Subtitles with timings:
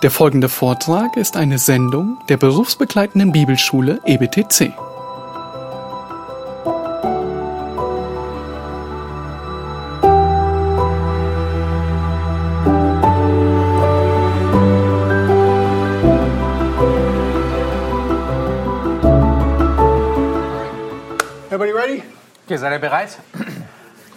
[0.00, 4.72] Der folgende Vortrag ist eine Sendung der berufsbegleitenden Bibelschule EBTC.
[21.50, 22.02] Everybody ready?
[22.46, 23.18] Okay, seid ihr bereit?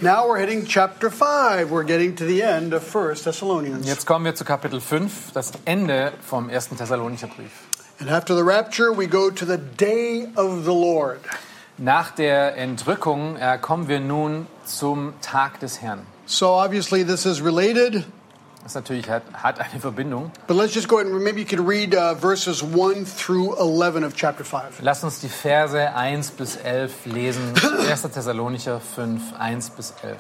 [0.04, 1.70] Now we're hitting chapter 5.
[1.70, 3.86] We're getting to the end of 1 Thessalonians.
[3.86, 7.68] Jetzt kommen wir zu Kapitel 5, das Ende vom ersten Thessalonicher Brief.
[8.00, 11.20] And after the rapture, we go to the day of the Lord.
[11.78, 16.08] Nach der Entrückung äh, kommen wir nun zum Tag des Herrn.
[16.26, 18.04] So obviously this is related,
[18.64, 20.32] Das natürlich hat, hat eine Verbindung.
[20.48, 24.04] but let's just go ahead and maybe you could read uh, verses 1 through 11
[24.04, 24.82] of chapter 5.
[24.82, 27.54] Lass uns die Verse 1 bis 11 lesen.
[27.90, 28.02] 1.
[28.04, 30.18] Thessalonicher 5, 1 bis 11.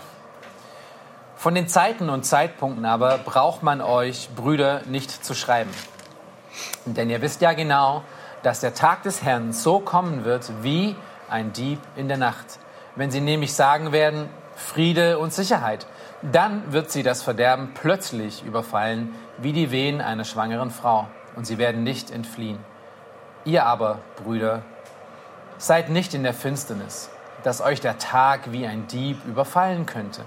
[1.36, 5.72] Von den Zeiten und Zeitpunkten aber braucht man euch, Brüder, nicht zu schreiben.
[6.86, 8.04] Denn ihr wisst ja genau,
[8.44, 10.96] dass der Tag des Herrn so kommen wird wie
[11.30, 12.60] ein Dieb in der Nacht.
[12.96, 15.88] Wenn sie nämlich sagen werden, Friede und Sicherheit,
[16.22, 21.58] dann wird sie das Verderben plötzlich überfallen, wie die Wehen einer schwangeren Frau, und sie
[21.58, 22.60] werden nicht entfliehen.
[23.44, 24.62] Ihr aber, Brüder,
[25.58, 27.10] seid nicht in der Finsternis,
[27.44, 30.22] dass euch der Tag wie ein Dieb überfallen könnte.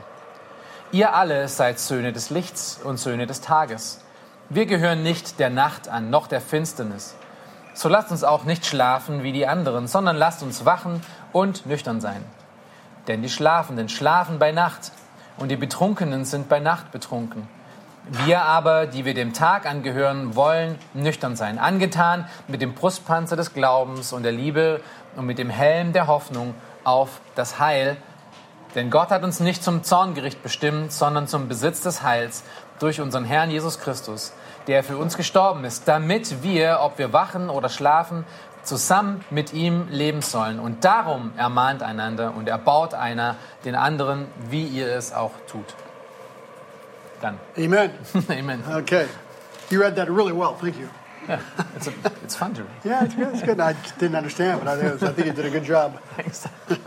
[0.90, 4.00] Ihr alle seid Söhne des Lichts und Söhne des Tages.
[4.48, 7.14] Wir gehören nicht der Nacht an, noch der Finsternis.
[7.72, 11.00] So lasst uns auch nicht schlafen wie die anderen, sondern lasst uns wachen
[11.32, 12.24] und nüchtern sein.
[13.08, 14.92] Denn die Schlafenden schlafen bei Nacht
[15.36, 17.48] und die Betrunkenen sind bei Nacht betrunken.
[18.06, 23.54] Wir aber, die wir dem Tag angehören, wollen nüchtern sein, angetan mit dem Brustpanzer des
[23.54, 24.82] Glaubens und der Liebe
[25.16, 26.54] und mit dem Helm der Hoffnung
[26.84, 27.96] auf das Heil.
[28.74, 32.44] Denn Gott hat uns nicht zum Zorngericht bestimmt, sondern zum Besitz des Heils
[32.78, 34.34] durch unseren Herrn Jesus Christus,
[34.66, 38.26] der für uns gestorben ist, damit wir, ob wir wachen oder schlafen,
[38.64, 40.58] zusammen mit ihm leben sollen.
[40.58, 45.74] Und darum ermahnt einander und erbaut einer den anderen, wie ihr es auch tut.
[47.20, 47.38] Dann.
[47.56, 47.90] Amen.
[48.28, 48.62] Amen.
[48.76, 49.06] Okay.
[49.70, 50.54] You read that really well.
[50.60, 50.88] Thank you.
[51.26, 51.38] Yeah,
[51.74, 51.92] it's, a,
[52.22, 52.84] it's fun to read.
[52.84, 53.28] Yeah, it's good.
[53.32, 53.58] It's good.
[53.58, 55.98] I didn't understand, but I was- I think you did a good job.
[56.16, 56.46] Thanks.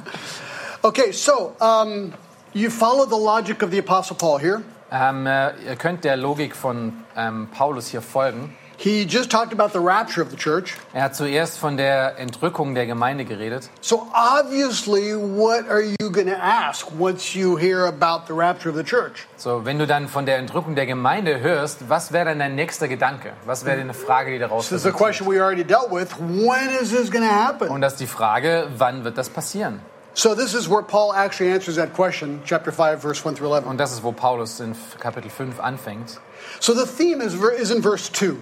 [0.84, 2.14] Okay, so um,
[2.54, 4.62] you follow the logic of the Apostle Paul here.
[4.92, 8.56] Ähm, äh, ihr könnt der Logik von ähm, Paulus hier folgen.
[8.80, 10.76] He just talked about the rapture of the church.
[10.94, 13.70] Er hat zuerst von der Entrückung der Gemeinde geredet.
[13.82, 18.76] So obviously, what are you going to ask once you hear about the rapture of
[18.76, 19.26] the church?
[19.36, 22.88] So, wenn du dann von der Entrückung der Gemeinde hörst, was wäre dann dein nächster
[22.88, 23.34] Gedanke?
[23.46, 26.12] Was wäre eine Frage, die daraus This is a question we already dealt with.
[26.20, 27.70] When is this going to happen?
[27.70, 29.82] Und das ist die Frage, wann wird das passieren?
[30.14, 33.68] So this is where Paul actually answers that question, chapter 5, verse 1 through 11.
[33.68, 36.20] Und das ist, wo Paulus in Kapitel 5 anfängt.
[36.60, 38.36] So the theme is, is in verse 2,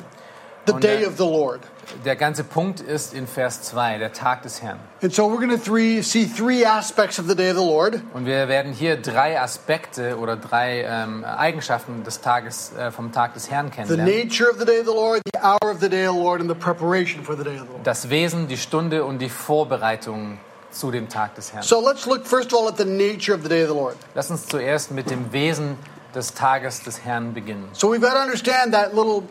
[0.66, 1.62] the day der- of the Lord.
[2.04, 4.80] Der ganze Punkt ist in Vers 2, der Tag des Herrn.
[5.04, 8.02] And so we're going to see three aspects of the day of the Lord.
[8.14, 13.36] Und wir werden hier drei Aspekte oder drei ähm, Eigenschaften des Tages, äh, vom Tag
[13.36, 14.06] des Herrn The kennenlernen.
[14.28, 16.42] nature of the day of the Lord, the hour of the day of the Lord,
[16.42, 17.86] and the preparation for the day of the Lord.
[17.86, 20.40] Das Wesen, die Stunde und die Vorbereitung
[20.72, 21.64] zu dem Tag des Herrn.
[21.64, 23.96] So let's look first of all at the nature of the day of the Lord.
[24.16, 25.78] Lass uns zuerst mit dem Wesen
[26.14, 27.70] des Tages des Herrn beginnen.
[27.74, 29.24] So we've got to understand that little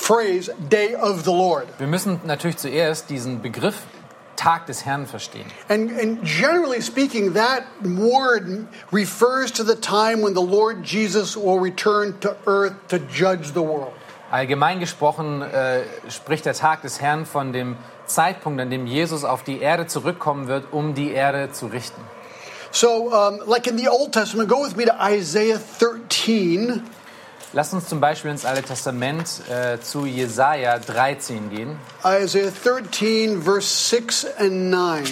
[0.00, 1.66] phrase, day of the Lord.
[1.78, 3.76] Wir müssen natürlich zuerst diesen Begriff
[4.36, 5.44] Tag des Herrn verstehen.
[5.68, 11.60] And, and generally speaking, that word refers to the time when the Lord Jesus will
[11.60, 13.92] return to earth to judge the world.
[14.30, 19.42] Allgemein gesprochen äh, spricht der Tag des Herrn von dem Zeitpunkt, an dem Jesus auf
[19.42, 22.00] die Erde zurückkommen wird, um die Erde zu richten.
[22.72, 26.82] So, um, like in the Old Testament, go with me to Isaiah 13.
[27.52, 33.66] Lass uns zum Beispiel ins Alte Testament äh, zu Jesaja 13 gehen, Isaiah 13, verse
[33.66, 35.04] 6 and 9.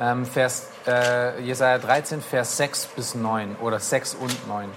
[0.00, 4.68] ähm, Vers, äh, Jesaja 13, Vers 6 bis 9 oder 6 und 9.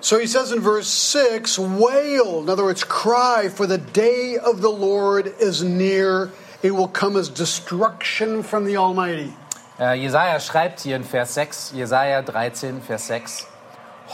[0.00, 4.60] So he says in verse 6 Wail, in other words, cry, for the day of
[4.60, 6.30] the Lord is near.
[6.62, 9.32] It will come as destruction from the Almighty.
[9.78, 13.46] Äh, Jesaja schreibt hier in Vers 6, Jesaja 13, Vers 6,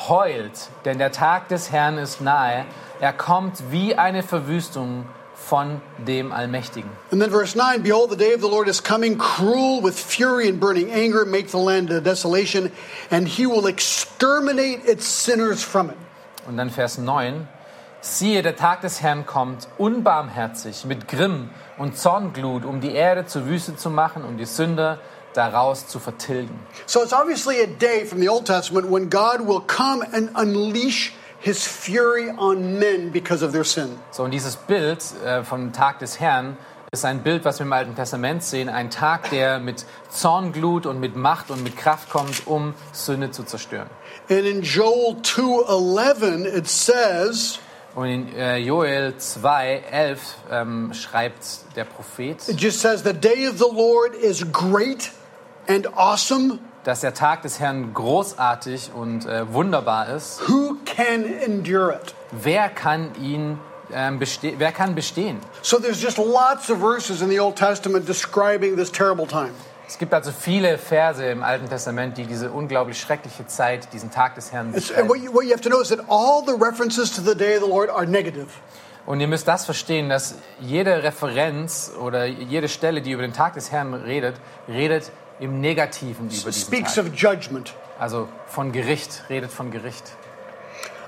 [0.09, 2.65] Heult, denn der Tag des Herrn ist nahe,
[3.01, 6.91] er kommt wie eine Verwüstung von dem Allmächtigen.
[7.11, 10.49] And then verse 9 Behold, the day of the Lord is coming, cruel with fury
[10.49, 12.73] and burning anger, make the land a desolation,
[13.11, 15.97] and he will exterminate its sinners from it.
[16.47, 17.49] Und dann Vers 9,
[18.01, 21.49] Siehe, der Tag des Herrn kommt, unbarmherzig, mit Grimm
[21.79, 24.99] und Zornglut, um die Erde zur Wüste zu machen und die Sünder
[25.35, 26.59] daraus zu vertilgen.
[26.87, 31.13] So it's obviously a day from the Old Testament when God will come and unleash
[31.41, 33.99] his fury on men because of their sin.
[34.11, 36.57] So, und dieses Bild äh, vom Tag des Herrn
[36.91, 38.69] ist ein Bild, was wir im Alten Testament sehen.
[38.69, 43.43] Ein Tag, der mit Zornglut und mit Macht und mit Kraft kommt, um Sünde zu
[43.43, 43.91] zerstören.
[44.31, 47.59] And in Joel 2:11 it says,
[47.95, 50.21] Und in äh, Joel 2, 11
[50.51, 51.45] ähm, schreibt
[51.77, 55.13] der Prophet, it just says the day of the Lord is great
[55.69, 56.59] and awesome.
[56.85, 60.49] dass der Tag des Herrn großartig und äh, wunderbar ist.
[60.49, 62.15] Who can endure it?
[62.31, 63.59] Wer kann ihn
[63.93, 65.39] ähm, wer kann bestehen?
[65.63, 69.53] So there's just lots of verses in the Old Testament describing this terrible time.
[69.87, 74.35] Es gibt also viele Verse im Alten Testament, die diese unglaublich schreckliche Zeit, diesen Tag
[74.35, 75.09] des Herrn beschreiben.
[75.23, 77.63] you, what you have to know is that all the references to the day of
[77.63, 78.49] the Lord are negative.
[79.07, 83.53] Und ihr müsst das verstehen, dass jede Referenz oder jede Stelle, die über den Tag
[83.53, 84.37] des Herrn redet,
[84.67, 87.07] redet im Negativen über diesen speaks Tag.
[87.07, 87.75] of judgment.
[87.99, 90.13] Also von Gericht, redet von Gericht.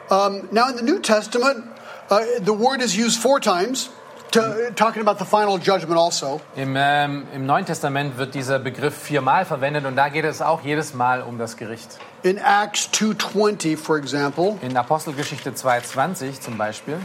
[0.08, 1.64] Um, now, in the New Testament,
[2.10, 3.90] uh, the word is used four times,
[4.30, 6.40] to, talking about the final judgment also.
[6.54, 10.62] Im, ähm, Im Neuen Testament wird dieser Begriff viermal verwendet und da geht es auch
[10.62, 11.98] jedes Mal um das Gericht.
[12.22, 16.98] In Acts 2.20, for example, In Apostelgeschichte 2,20 zum Beispiel,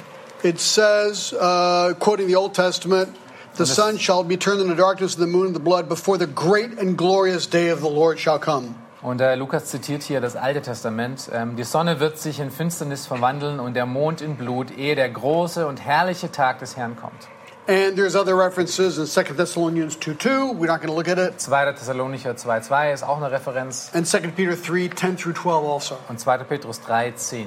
[0.43, 3.09] it says, uh, quoting the Old Testament,
[3.57, 6.77] the sun shall be turned into darkness and the moon into blood before the great
[6.79, 8.75] and glorious day of the Lord shall come.
[9.01, 13.07] und äh, Lukas zitiert hier das Alte Testament, ähm, die Sonne wird sich in Finsternis
[13.07, 17.27] verwandeln und der Mond in Blut, ehe der große und herrliche Tag des Herrn kommt.
[17.67, 20.57] And there's other references in 2 Thessalonians 2.2.
[20.59, 21.39] We're not going to look at it.
[21.39, 21.73] 2.
[21.73, 25.97] Thessalonicher 2,2 ist auch eine Referenz And 2 Peter 3.10 through 12 also.
[26.09, 26.39] und 2.
[26.39, 27.45] Petrus 3,10.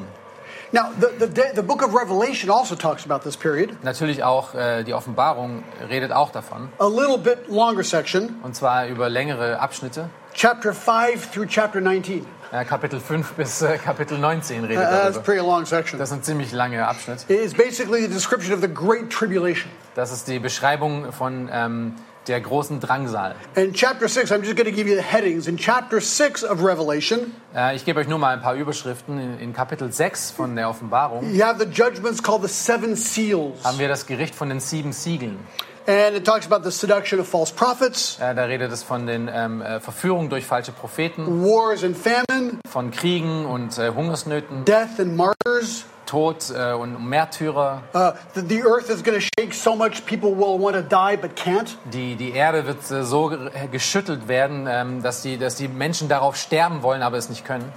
[0.75, 3.71] Now, the, the, the book of Revelation also talks about this period.
[3.85, 6.69] Natürlich auch äh, die Offenbarung redet auch davon.
[6.81, 10.11] A little bit longer section, Und zwar über längere Abschnitte.
[10.35, 12.27] chapter 5 through chapter 19.
[12.51, 15.21] Äh, Kapitel 5 bis äh, Kapitel 19 redet Uh, that's darüber.
[15.23, 15.97] pretty long section.
[16.01, 17.25] Das ist ein ziemlich langer Abschnitt.
[17.29, 19.71] It's basically the description of the Great Tribulation.
[19.95, 21.95] Das ist die Beschreibung von ähm,
[22.29, 23.35] der großen Drangsal.
[23.55, 25.47] In chapter 6, I'm just going to give you the headings.
[25.47, 29.19] In chapter 6 of Revelation, Äh, ich gebe euch nur mal ein paar Überschriften.
[29.19, 33.63] In, in Kapitel 6 von der Offenbarung you have the judgments called the seven seals.
[33.65, 35.39] haben wir das Gericht von den sieben Siegeln.
[35.87, 39.29] And it talks about the seduction of false prophets, Äh, da redet es von den
[39.33, 44.99] ähm, äh, Verführungen durch falsche Propheten, wars and famine, von Kriegen und äh, Hungersnöten, death
[44.99, 45.85] and martyrs.
[46.07, 47.83] Tod äh, und Märtyrer.
[47.95, 51.17] Uh, the, the earth is going to shake so much people will want to die
[51.17, 51.77] but can't.
[51.93, 56.09] Die, die Erde wird äh, so ge- geschüttelt werden, ähm, dass, die, dass die Menschen
[56.09, 57.73] darauf sterben wollen, aber es nicht können.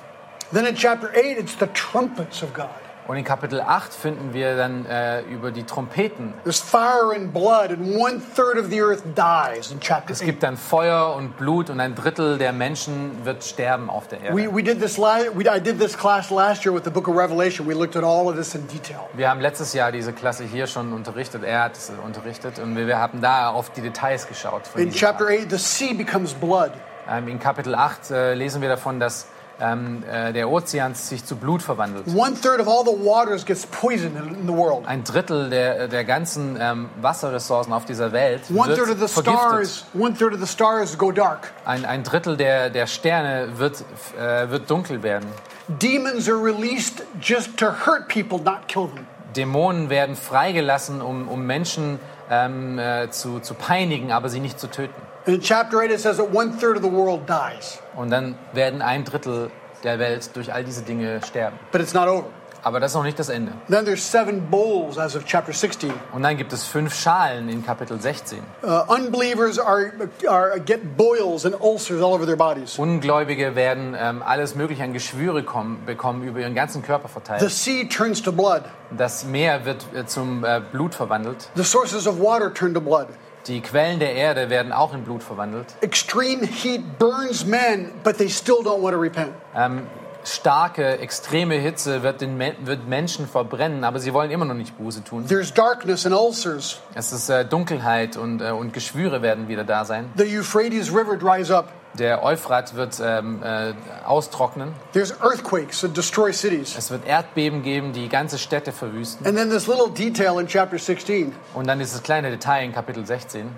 [0.53, 2.69] Then in chapter 8, it's the trumpets of God.
[3.07, 6.33] Und in Kapitel 8 finden wir dann äh, über die Trompeten.
[6.43, 10.25] There's fire and blood, and one third of the earth dies in chapter Es 8.
[10.25, 14.53] gibt dann Feuer und Blut und ein Drittel der Menschen wird sterben auf der Erde.
[14.53, 17.15] we did this la- we, I did this class last year with the book of
[17.15, 17.65] Revelation.
[17.65, 19.07] We looked at all of this in detail.
[19.13, 21.43] Wir haben letztes Jahr diese Klasse hier schon unterrichtet.
[21.45, 24.63] Er hat es unterrichtet und wir, wir haben da auf die Details geschaut.
[24.75, 25.43] In chapter Zeit.
[25.45, 26.71] 8, the sea becomes blood.
[27.09, 29.27] ähm, in Kapitel 8 äh, lesen wir davon, dass
[29.59, 32.05] ähm, äh, der Ozean sich zu Blut verwandelt.
[32.15, 34.87] One third of all the waters gets poisoned in, in the world.
[34.87, 39.21] Ein Drittel der, der ganzen ähm, Wasserressourcen auf dieser Welt One third of wird the
[39.21, 39.67] vergiftet.
[39.67, 41.51] stars, one third of the stars go dark.
[41.65, 43.83] Ein, ein Drittel der, der Sterne wird,
[44.19, 45.27] äh, wird dunkel werden.
[45.67, 49.05] Demons are released just to hurt people, not kill them.
[49.35, 51.99] Dämonen werden freigelassen, um, um Menschen
[52.29, 54.93] ähm, äh, zu, zu peinigen, aber sie nicht zu töten.
[55.27, 57.79] In chapter 8, it says that one third of the world dies.
[57.97, 59.51] Und dann werden ein Drittel
[59.83, 61.59] der Welt durch all diese Dinge sterben.
[61.73, 62.27] But it's not over.
[62.63, 63.51] Aber das ist noch nicht das Ende.
[63.69, 65.91] Then there's seven bowls as of chapter 16.
[66.13, 68.39] Und dann gibt es fünf Schalen in Kapitel 16.
[68.63, 69.91] Uh, unbelievers are,
[70.27, 72.79] are get boils and ulcers all over their bodies.
[72.79, 77.51] Ungläubige werden ähm, alles Mögliche an Geschwüre kommen, bekommen, über ihren ganzen Körper The verteilt.
[77.51, 78.63] sea turns to blood.
[78.91, 81.49] Das Meer wird äh, zum äh, Blut verwandelt.
[81.55, 83.07] The sources of water turn to blood.
[83.47, 85.75] Die Quellen der Erde werden auch in Blut verwandelt.
[85.81, 89.31] Extreme heat burns men, but they still don't want to repent.
[89.55, 89.87] Ähm,
[90.25, 95.03] starke, extreme Hitze wird, den wird Menschen verbrennen, aber sie wollen immer noch nicht Buße
[95.03, 95.27] tun.
[95.27, 96.79] There's darkness and ulcers.
[96.93, 100.11] Es ist äh, Dunkelheit und, äh, und Geschwüre werden wieder da sein.
[100.17, 101.71] The Euphrates River dries up.
[101.93, 103.73] Der Euphrat wird ähm, äh,
[104.05, 104.73] austrocknen.
[104.93, 106.75] There's earthquakes that destroy cities.
[106.77, 109.25] Es wird Erdbeben geben, die ganze Städte verwüsten.
[109.25, 113.05] And then this little detail in chapter 16 Und dann dieses kleine Detail in Kapitel
[113.05, 113.49] 16.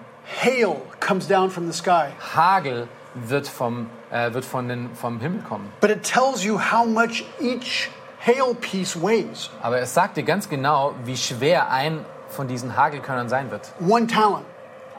[0.41, 2.09] hail comes down from the sky.
[2.35, 5.71] Hagel wird vom, äh, wird von den, vom Himmel kommen.
[5.81, 7.89] But it tells you how much each
[8.25, 9.49] hail piece weighs.
[9.61, 13.73] Aber es sagt dir ganz genau, wie schwer ein von diesen Hagelkörnern sein wird.
[13.79, 14.45] One talent.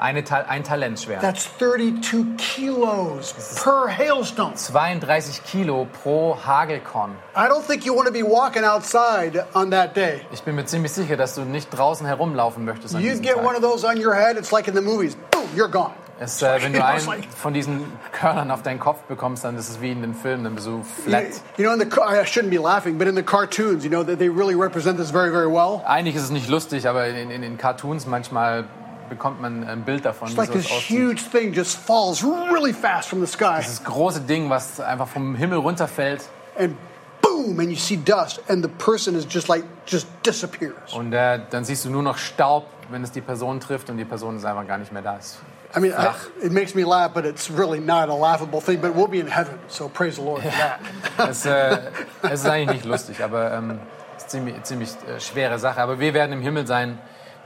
[0.00, 1.20] Eine Ta ein Talent schwer.
[1.20, 4.54] That's 32 kilos per hailstone.
[4.54, 7.10] 32 Kilo pro Hagelkorn.
[7.36, 10.22] I don't think you want to be walking outside on that day.
[10.32, 13.36] Ich bin mir ziemlich sicher, dass du nicht draußen herumlaufen möchtest an You diesem get
[13.36, 13.62] one of Tag.
[13.62, 15.16] those on your head, it's like in the movies.
[15.30, 15.92] Boom, you're gone.
[16.18, 19.80] Es, äh, wenn du einen von diesen Körnern auf deinen Kopf bekommst, dann ist es
[19.80, 21.24] wie in den Filmen, dann bist du flat.
[21.58, 24.28] you know, in the I shouldn't be laughing, but in the cartoons, you know, they
[24.28, 25.82] really represent this very, very well.
[25.86, 28.64] Eigentlich ist es nicht lustig, aber in, in, in Cartoons manchmal
[29.10, 33.20] bekommt man ein Bild davon, It's like this huge thing just falls really fast from
[33.20, 36.22] the sky, Das große Ding, was einfach vom Himmel runterfällt
[36.58, 36.76] and
[37.20, 40.94] boom, and you see dust, and the person is just like just disappears.
[40.94, 44.06] und äh, dann siehst du nur noch Staub, wenn es die Person trifft und die
[44.06, 45.16] Person ist einfach gar nicht mehr da.
[45.16, 45.40] Ist
[45.74, 46.12] I mean, I,
[46.42, 48.80] it makes me laugh, but it's really not a laughable thing.
[48.80, 50.80] But we'll be in heaven, so praise the Lord for that.
[51.30, 51.78] Es, äh,
[52.22, 53.78] es ist eigentlich nicht lustig, aber ähm,
[54.16, 55.80] es ist ziemlich, ziemlich äh, schwere Sache.
[55.80, 56.98] Aber wir werden im Himmel sein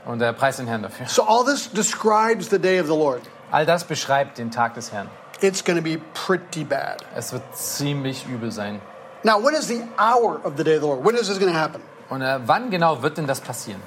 [0.05, 1.07] und äh, preis den Herrn dafür.
[1.07, 3.21] So all this describes the day of the Lord.
[3.51, 5.09] All das beschreibt den Tag des Herrn.
[5.41, 7.03] It's going to be pretty bad.
[7.15, 8.81] Es wird ziemlich übel sein.
[9.23, 11.03] Now, when is the hour of the day of the Lord?
[11.03, 11.81] When is this going to happen?
[12.09, 13.81] Und äh, wann genau wird denn das passieren?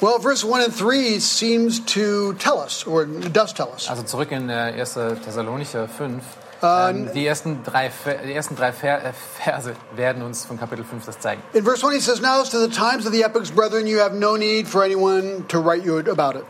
[0.00, 3.90] Well, verse 1 and 3 seems to tell us, or does tell us.
[3.90, 4.94] Also zurück in äh, 1.
[5.24, 6.22] Thessalonicher 5.
[6.62, 7.90] Ähm, die, ersten drei,
[8.26, 9.12] die ersten drei äh,
[9.42, 11.42] Verse werden uns von Kapitel 5 das zeigen.
[11.52, 14.00] In verse 1, he says, Now as to the times of the epochs, brethren, you
[14.00, 16.44] have no need for anyone to write you about it.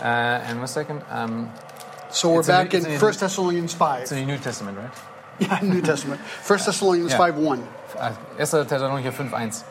[0.00, 1.02] Äh, and one second.
[1.12, 1.50] Um,
[2.08, 4.00] So we're back in it's in- 1 Thessalonians 5.
[4.02, 4.90] it's in the New Testament, right?
[5.38, 6.20] Yeah, New Testament.
[6.48, 7.18] 1 Thessalonians Yeah.
[7.18, 7.62] 5 1.
[7.98, 8.50] Äh, 1.
[8.68, 9.64] Thessalonicher 5, 1.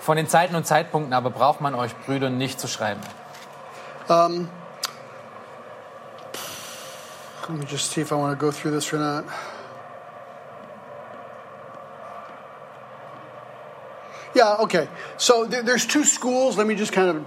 [0.00, 3.00] Von den Zeiten und Zeitpunkten aber braucht man euch Brüder nicht zu schreiben.
[7.48, 9.24] Let me just see if I want to go through this or not.
[14.34, 14.88] Yeah, okay.
[15.18, 16.56] So there, there's two schools.
[16.56, 17.26] Let me just kind of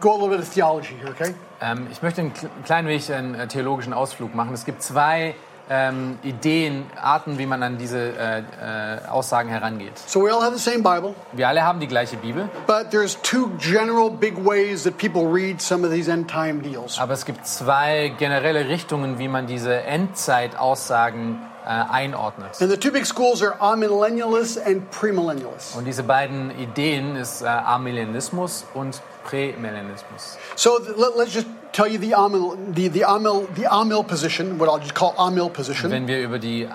[0.00, 1.34] go a little bit of theology here, okay?
[1.60, 4.54] Ähm, ich möchte einen kle- klein wenig einen äh, theologischen Ausflug machen.
[4.54, 5.34] Es gibt zwei
[5.70, 9.96] ähm, Ideen, Arten, wie man an diese äh, äh, Aussagen herangeht.
[10.06, 13.16] So we all have the same Bible, Wir alle haben die gleiche Bibel, but there's
[13.22, 16.98] two general big ways that people read some of these end time deals.
[16.98, 22.60] aber es gibt zwei generelle Richtungen, wie man diese Endzeitaussagen äh, einordnet.
[22.60, 25.76] And the two big schools are amillennialists and premillennialists.
[25.76, 30.36] Und diese beiden Ideen ist äh, Amillennialismus und Prämillennialismus.
[30.56, 30.78] So
[31.16, 31.46] let's just
[31.80, 35.52] tell you the amil, the, the amil, the amil position, what I'll just call amil
[35.52, 35.90] position.
[35.90, 36.68] Wenn wir über die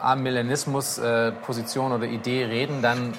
[0.00, 3.14] Amillennismus-Position oder Idee reden, dann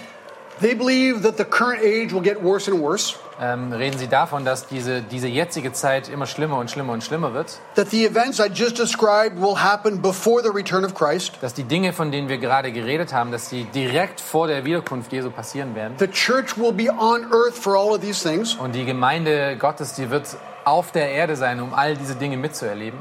[0.60, 4.44] They believe that the current age will get worse and worse, ähm, reden sie davon,
[4.44, 7.60] dass diese, diese jetzige Zeit immer schlimmer und schlimmer und schlimmer wird.
[7.76, 11.34] that the events I just described will happen before the return of Christ.
[11.42, 15.14] Dass die Dinge, von denen wir gerade geredet haben, dass sie direkt vor der Wiederkunft
[15.14, 15.94] Jesu passieren werden.
[16.00, 18.56] The church will be on earth for all of these things.
[18.56, 20.26] Und die Gemeinde Gottes, die wird
[20.68, 23.00] auf der Erde sein, um all diese Dinge mitzuerleben.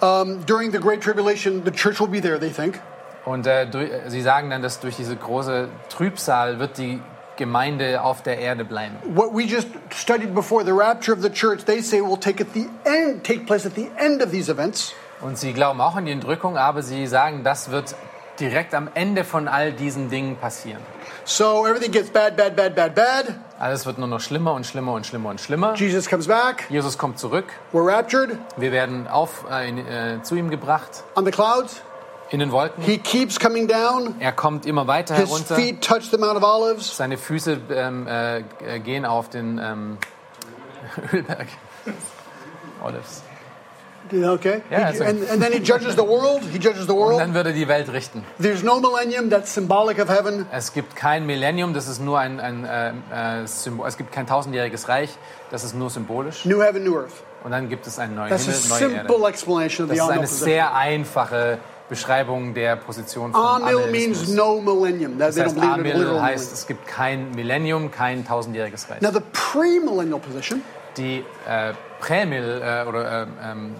[0.00, 2.80] Um, during the Great Tribulation, the church will be there, they think.
[3.24, 7.00] Und äh, durch, sie sagen dann, dass durch diese große Trübsal wird die
[7.36, 8.96] Gemeinde auf der Erde bleiben.
[9.14, 12.48] What we just studied before, the rapture of the church, they say will take at
[12.54, 14.94] the end, take place at the end of these events.
[15.20, 17.94] Und sie glauben auch an die Entrückung, aber sie sagen, das wird
[18.38, 20.80] direkt am Ende von all diesen Dingen passieren.
[21.24, 23.34] So everything gets bad, bad, bad, bad, bad.
[23.58, 25.74] Alles wird nur noch schlimmer und schlimmer und schlimmer und schlimmer.
[25.74, 26.66] Jesus comes back.
[26.70, 27.46] Jesus kommt zurück.
[27.72, 31.82] We're raptured Wir werden auf, äh, in, äh, zu ihm gebracht on the clouds.
[32.30, 32.84] in den Wolken.
[32.84, 34.14] He keeps coming down.
[34.20, 35.56] Er kommt immer weiter His herunter.
[35.56, 36.96] feet touch the Mount of Olives.
[36.96, 39.98] Seine Füße ähm, äh, äh, gehen auf den ähm,
[41.12, 41.48] Ölberg.
[42.84, 43.22] Olives.
[44.12, 44.62] Okay.
[44.70, 46.42] Yeah, He- it's a- and, and then he judges the world.
[46.52, 47.20] He judges the Und world.
[47.20, 48.24] dann wird er die Welt richten.
[48.40, 49.30] There's no millennium.
[49.30, 50.46] That's symbolic of heaven.
[50.52, 53.86] Es gibt kein Millennium, das ist nur ein, ein äh, äh, Symbol.
[53.88, 55.10] Es gibt kein tausendjähriges Reich,
[55.50, 56.44] das ist nur symbolisch.
[56.44, 57.12] New heaven, new earth.
[57.44, 59.28] Und dann gibt es einen neuen That's a Himmel, neue simple Erde.
[59.28, 60.44] explanation of Das the ist eine position.
[60.48, 65.18] sehr einfache Beschreibung der Position von Amil means no millennium.
[65.18, 66.24] Das heißt, Amil heißt, millennium.
[66.34, 69.00] es gibt kein Millennium, kein tausendjähriges Reich.
[69.00, 70.62] Now the premillennial position
[70.98, 73.74] Die äh, Prämil äh, oder äh, ähm,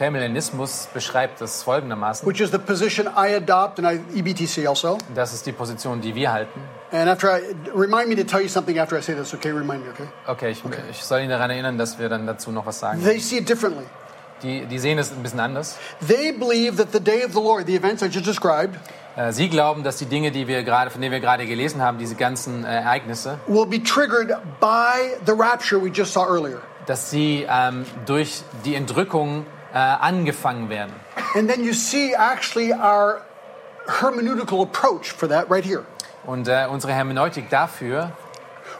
[0.00, 2.26] Prämillenismus beschreibt das folgendermaßen.
[2.26, 4.96] which is the position I adopt, and I EBTC also.
[5.14, 6.58] Das ist die Position, die wir halten.
[6.90, 7.42] And after I
[7.74, 9.50] remind me to tell you something after I say this, okay?
[9.50, 10.08] Remind me, okay?
[10.26, 13.04] Okay, ich, ich soll Ihnen daran erinnern, dass wir dann dazu noch was sagen.
[13.04, 13.84] They see it differently.
[14.42, 15.76] Die, die sehen es ein bisschen anders.
[16.08, 18.78] They believe that the day of the Lord, the events I just described,
[19.16, 21.98] Äh, Sie glauben, dass die Dinge, die wir gerade, von denen wir gerade gelesen haben,
[21.98, 24.28] diese ganzen äh, Ereignisse, will be triggered
[24.60, 26.60] by the rapture we just saw earlier.
[26.86, 30.92] dass sie ähm, durch die Entrückung äh, angefangen werden.
[31.34, 33.22] And then you see actually our
[34.00, 35.84] hermeneutical approach for that right here.
[36.24, 38.12] Und äh, unsere Hermeneutik dafür,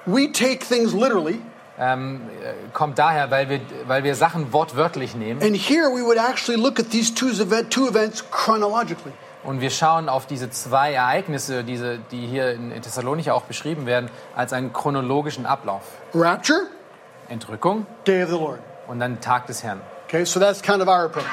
[0.06, 1.40] We take things literally,
[1.78, 5.42] ähm, äh, kommt daher, weil wir, weil wir Sachen wortwörtlich nehmen.
[5.42, 9.12] And here we would actually look at these two, event, two events chronologically.
[9.42, 14.10] Und wir schauen auf diese zwei Ereignisse, diese, die hier in Thessalonicher auch beschrieben werden,
[14.36, 15.82] als einen chronologischen Ablauf.
[16.14, 16.66] Rapture,
[17.28, 18.60] Entrückung day of the Lord.
[18.86, 19.80] und dann Tag des Herrn.
[20.12, 21.24] Okay, so that's kind of our approach.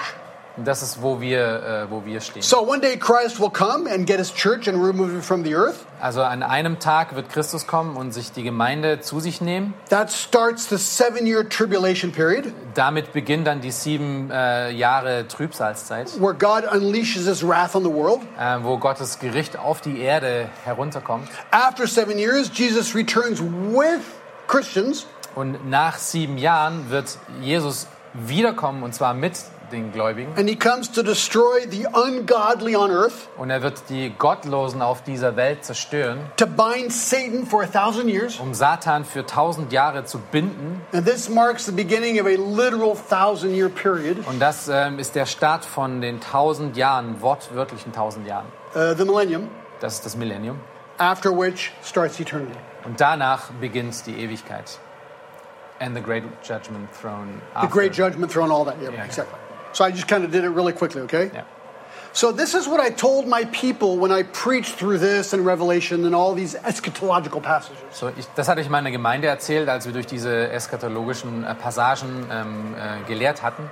[0.63, 2.43] Das ist, wo wir, äh, wo wir stehen.
[2.43, 5.55] So one day Christ will come and get his church and remove it from the
[5.55, 5.85] earth.
[5.99, 9.73] Also an einem Tag wird Christus kommen und sich die Gemeinde zu sich nehmen.
[9.89, 16.19] That starts the seven year tribulation period Damit beginnt dann die sieben äh, Jahre Trübsalzeit,
[16.19, 18.21] where God unleashes his wrath on the world.
[18.39, 21.29] äh, wo Gottes Gericht auf die Erde herunterkommt.
[21.49, 24.01] After seven years, Jesus returns with
[24.47, 27.85] Christians Und nach sieben Jahren wird Jesus
[28.25, 29.33] wiederkommen und zwar mit
[29.71, 30.31] den Gläubigen.
[30.37, 35.03] and he comes to destroy the ungodly on earth, Und er wird die Gottlosen auf
[35.03, 38.39] dieser Welt zerstören, to bind Satan for a thousand years.
[38.39, 40.81] um Satan für tausend Jahre zu binden.
[40.93, 45.15] And this marks the beginning of a literal thousand year period, Und das ähm, ist
[45.15, 48.45] der Start von den tausend Jahren, wortwörtlichen tausend Jahren.
[48.73, 49.49] uh, the millennium,
[49.81, 50.59] Das ist das Millennium.
[50.97, 52.57] after which starts eternity.
[52.85, 54.79] Und danach beginnt die Ewigkeit.
[55.79, 58.77] And the great judgment throne The great judgment throne, all that.
[58.81, 59.05] Yeah, Yeah.
[59.05, 59.39] exactly.
[59.73, 61.29] So I just kind of did it really quickly, okay?
[61.33, 61.43] Ja.
[62.13, 66.03] So this is what I told my people when I preached through this and Revelation
[66.05, 67.77] and all these eschatological passages.
[67.91, 72.27] So, ich, das hatte ich meiner Gemeinde erzählt, als wir durch diese eschatologischen äh, Passagen
[72.31, 73.69] ähm, äh, gelehrt hatten.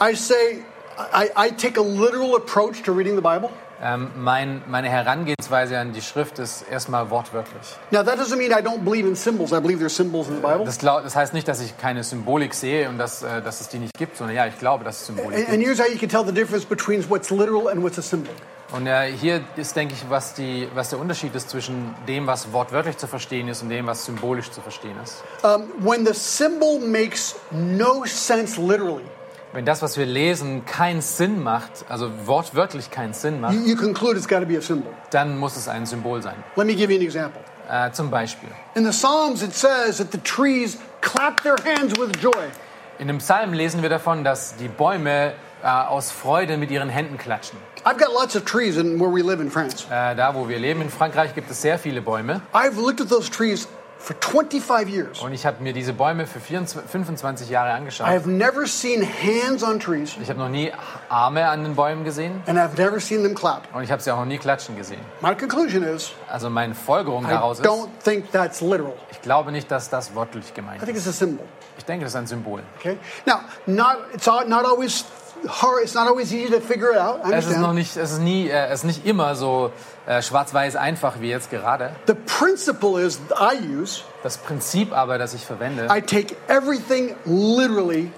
[0.00, 0.64] I say
[1.12, 3.50] I, I take a literal approach to reading the Bible.
[3.84, 7.62] Ähm, mein, meine Herangehensweise an die Schrift ist erstmal wortwörtlich.
[7.90, 9.52] Now that doesn't mean I don't believe in symbols.
[9.52, 10.64] I believe there's symbols in the Bible.
[10.64, 13.68] Das, glaub, das heißt nicht, dass ich keine Symbolik sehe und dass, äh, dass es
[13.68, 15.66] die nicht gibt, sondern ja, ich glaube, dass es Symbolik And, and gibt.
[15.66, 18.32] here's how you can tell the difference between what's literal and what's a symbol.
[18.70, 22.52] Und äh, hier ist, denke ich, was, die, was der Unterschied ist zwischen dem, was
[22.52, 25.22] wortwörtlich zu verstehen ist und dem, was symbolisch zu verstehen ist.
[25.42, 29.04] Um, when the symbol makes no sense literally,
[29.52, 33.76] Wenn das, was wir lesen, keinen Sinn macht, also wortwörtlich keinen Sinn macht, you, you
[33.76, 34.90] conclude it's got to be a symbol.
[35.10, 36.36] dann muss es ein Symbol sein.
[36.56, 37.42] Let me give you an example.
[37.68, 38.48] Äh, zum Beispiel.
[38.74, 42.50] In the Psalms, it says that the trees clap their hands with joy.
[42.98, 47.18] In dem Psalm lesen wir davon, dass die Bäume äh, aus Freude mit ihren Händen
[47.18, 47.58] klatschen.
[47.84, 49.84] I've got lots of trees in where we live in France.
[49.90, 52.40] Äh, da, wo wir leben, in Frankreich, gibt es sehr viele Bäume.
[52.54, 53.68] I've looked at those trees
[54.02, 55.20] for 25 years.
[55.22, 58.06] Und ich habe mir diese Bäume für 24, 25 Jahre I angeschaut.
[58.06, 60.72] have never seen hands on trees, Ich habe noch nie
[61.08, 63.62] Arme an den Bäumen gesehen and I've never seen them clap.
[63.74, 65.00] und ich habe sie auch noch nie klatschen gesehen.
[65.20, 68.94] My conclusion is Also meine Folgerung I daraus ist, don't think that's literal.
[69.10, 71.06] ich glaube nicht, dass das wörtlich gemeint I think ist.
[71.06, 71.46] it's a symbol.
[71.78, 72.62] Ich denke, das ist ein Symbol.
[72.78, 72.98] Okay.
[73.24, 75.04] Now, not it's not always
[75.46, 75.82] hard.
[75.82, 77.20] It's not always easy to figure it out.
[77.24, 79.72] I Es ist noch nicht, es ist nie, äh, es ist nicht immer so
[80.06, 81.94] äh, schwarz-weiß einfach wie jetzt gerade.
[82.06, 84.02] The principle is I use.
[84.22, 88.10] Das Prinzip aber, das ich verwende, I take everything literally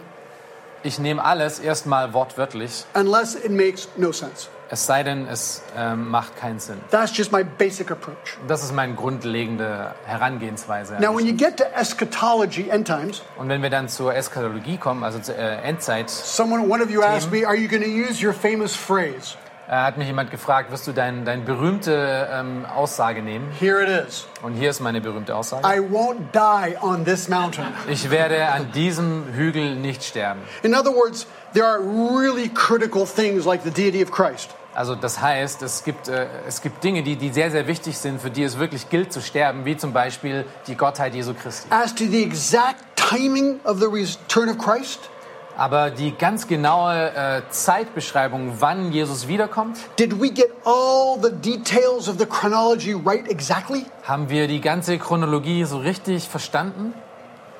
[0.85, 4.49] ich nehme alles erstmal wortwörtlich, unless it makes no sense.
[4.75, 6.81] Es sei denn, es ähm, macht keinen Sinn.
[6.91, 8.37] That's just my basic approach.
[8.47, 10.97] Das ist meine grundlegende Herangehensweise.
[10.97, 14.77] an Now, when you get to eschatology, end times, Und wenn wir dann zur Eskatologie
[14.77, 17.89] kommen, also zur äh, Endzeit, someone, one of you asked me, "Are you going to
[17.89, 19.37] use your famous phrase?"
[19.69, 23.51] äh, hat mich jemand gefragt, wirst du deine dein berühmte ähm, Aussage nehmen?
[23.59, 24.27] Here it is.
[24.43, 25.67] Und hier ist meine berühmte Aussage.
[25.67, 27.67] I won't die on this mountain.
[27.89, 30.41] Ich werde an diesem Hügel nicht sterben.
[30.63, 34.51] In other words, there are really critical things like the deity of Christ.
[34.75, 38.21] Also das heißt, es gibt, äh, es gibt Dinge, die, die sehr, sehr wichtig sind,
[38.21, 41.69] für die es wirklich gilt zu sterben, wie zum Beispiel die Gottheit Jesu Christi.
[41.71, 45.11] As to the exact timing of the return of Christ,
[45.57, 52.09] Aber die ganz genaue äh, Zeitbeschreibung, wann Jesus wiederkommt, did we get all the details
[52.09, 53.87] of the chronology right exactly?
[54.03, 56.93] haben wir die ganze Chronologie so richtig verstanden?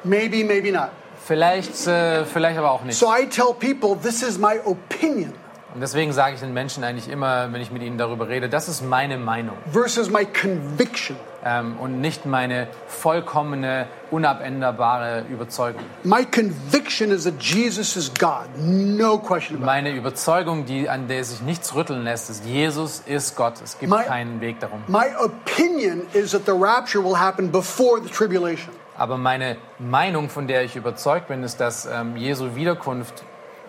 [0.03, 0.89] Maybe, maybe not.
[1.25, 2.99] Vielleicht, äh, vielleicht aber auch nicht.
[2.99, 5.33] So I tell people this is my opinion
[5.75, 8.69] Und deswegen sage ich den Menschen eigentlich immer, wenn ich mit ihnen darüber rede, das
[8.69, 11.17] ist meine Meinung versus my conviction.
[11.45, 15.83] ähm, und nicht meine vollkommene, unabänderbare Überzeugung.
[16.05, 18.47] My conviction is that Jesus is God.
[18.57, 19.67] No question about it.
[19.67, 23.55] Meine Überzeugung, die, an der sich nichts rütteln lässt, ist, Jesus ist Gott.
[23.63, 24.83] Es gibt My- keinen Weg darum.
[24.87, 28.71] My opinion is that the rapture will happen before the tribulation.
[28.97, 33.25] Aber meine Meinung, von der ich überzeugt bin, ist, dass ähm, Jesu Wiederkunft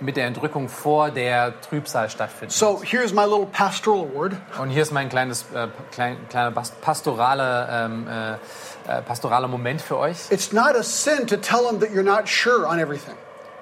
[0.06, 2.52] mit der Entrückung vor der Trübsal stattfindet.
[2.56, 4.34] So here's my little pastoral word.
[4.62, 8.34] Und hier ist mein kleines, äh, klein, kleiner pas- pastoraler, ähm, äh,
[8.98, 10.18] äh, pastoraler Moment für euch.
[10.30, 13.16] It's not a sin to tell them that you're not sure on everything.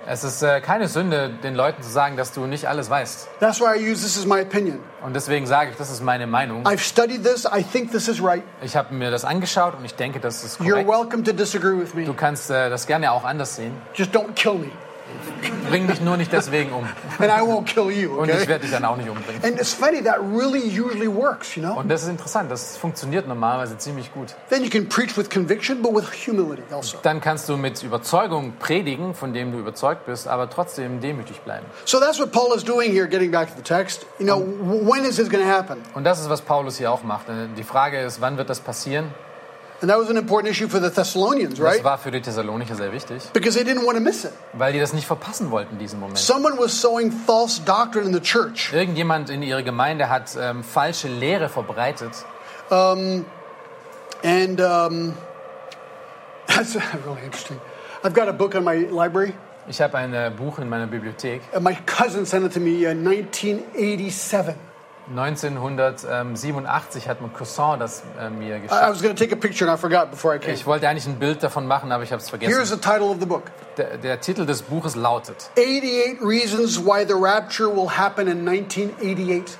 [0.06, 3.30] Es ist äh, keine Sünde, den Leuten zu sagen, dass du nicht alles weißt.
[3.40, 4.80] That's why I use this as my opinion.
[5.02, 6.66] Und deswegen sage ich, das ist meine Meinung.
[6.66, 7.46] I've studied this.
[7.46, 8.44] I think this is right.
[8.62, 10.90] Ich habe mir das angeschaut und ich denke, das ist You're korrekt.
[10.90, 12.14] welcome to disagree with Du me.
[12.18, 13.82] kannst äh, das gerne auch anders sehen.
[13.94, 14.72] Just don't kill me,
[15.70, 16.84] Bring mich nur nicht deswegen um.
[17.20, 18.18] and I won't kill you.
[18.20, 18.48] Und ich Okay?
[18.48, 19.44] werde dich dann auch nicht umbringen.
[19.44, 21.56] And it's funny that really usually works.
[21.56, 21.78] You know.
[21.78, 24.36] Und das ist interessant, das funktioniert normalerweise ziemlich gut.
[24.50, 26.98] Then you can preach with conviction, but with humility also.
[27.02, 31.66] Dann kannst du mit Überzeugung predigen, von dem du überzeugt bist, aber trotzdem demütig bleiben.
[31.86, 33.08] So that's what Paul is doing here.
[33.08, 34.06] Getting back to the text.
[34.20, 35.78] You know, when is this going to happen?
[35.94, 37.30] Und das ist, was Paulus hier auch macht.
[37.30, 39.14] Äh, Die Frage ist, wann wird das passieren?
[39.84, 41.84] And that was an important issue for the Thessalonians, Das right?
[41.84, 44.32] war für die Thessalonicher sehr wichtig, Because they didn't want to miss it.
[44.54, 46.18] weil die das nicht verpassen wollten, diesen Moment.
[46.20, 48.72] Someone was sowing false doctrine in the church.
[48.72, 52.12] Irgendjemand in ihrer Gemeinde hat ähm, falsche Lehre verbreitet.
[52.70, 53.26] And
[54.62, 55.14] um,
[56.48, 57.60] that's really interesting.
[58.06, 59.34] I've got a book in my library.
[59.68, 61.42] Ich habe ein äh, Buch in meiner Bibliothek.
[61.54, 64.56] and My cousin sent it to me in 1987.
[65.10, 68.82] 1987 hat mein Cousin das äh, mir I I geschickt.
[68.90, 70.54] was going to take a picture and I forgot before I came.
[70.54, 72.80] Ich wollte eigentlich ein Bild davon machen, aber ich habe es Here's vergessen.
[72.82, 73.44] the title of the book
[73.78, 79.58] Der, der Titel des Buches lautet 88 Reasons Why the Rapture Will Happen in 1988.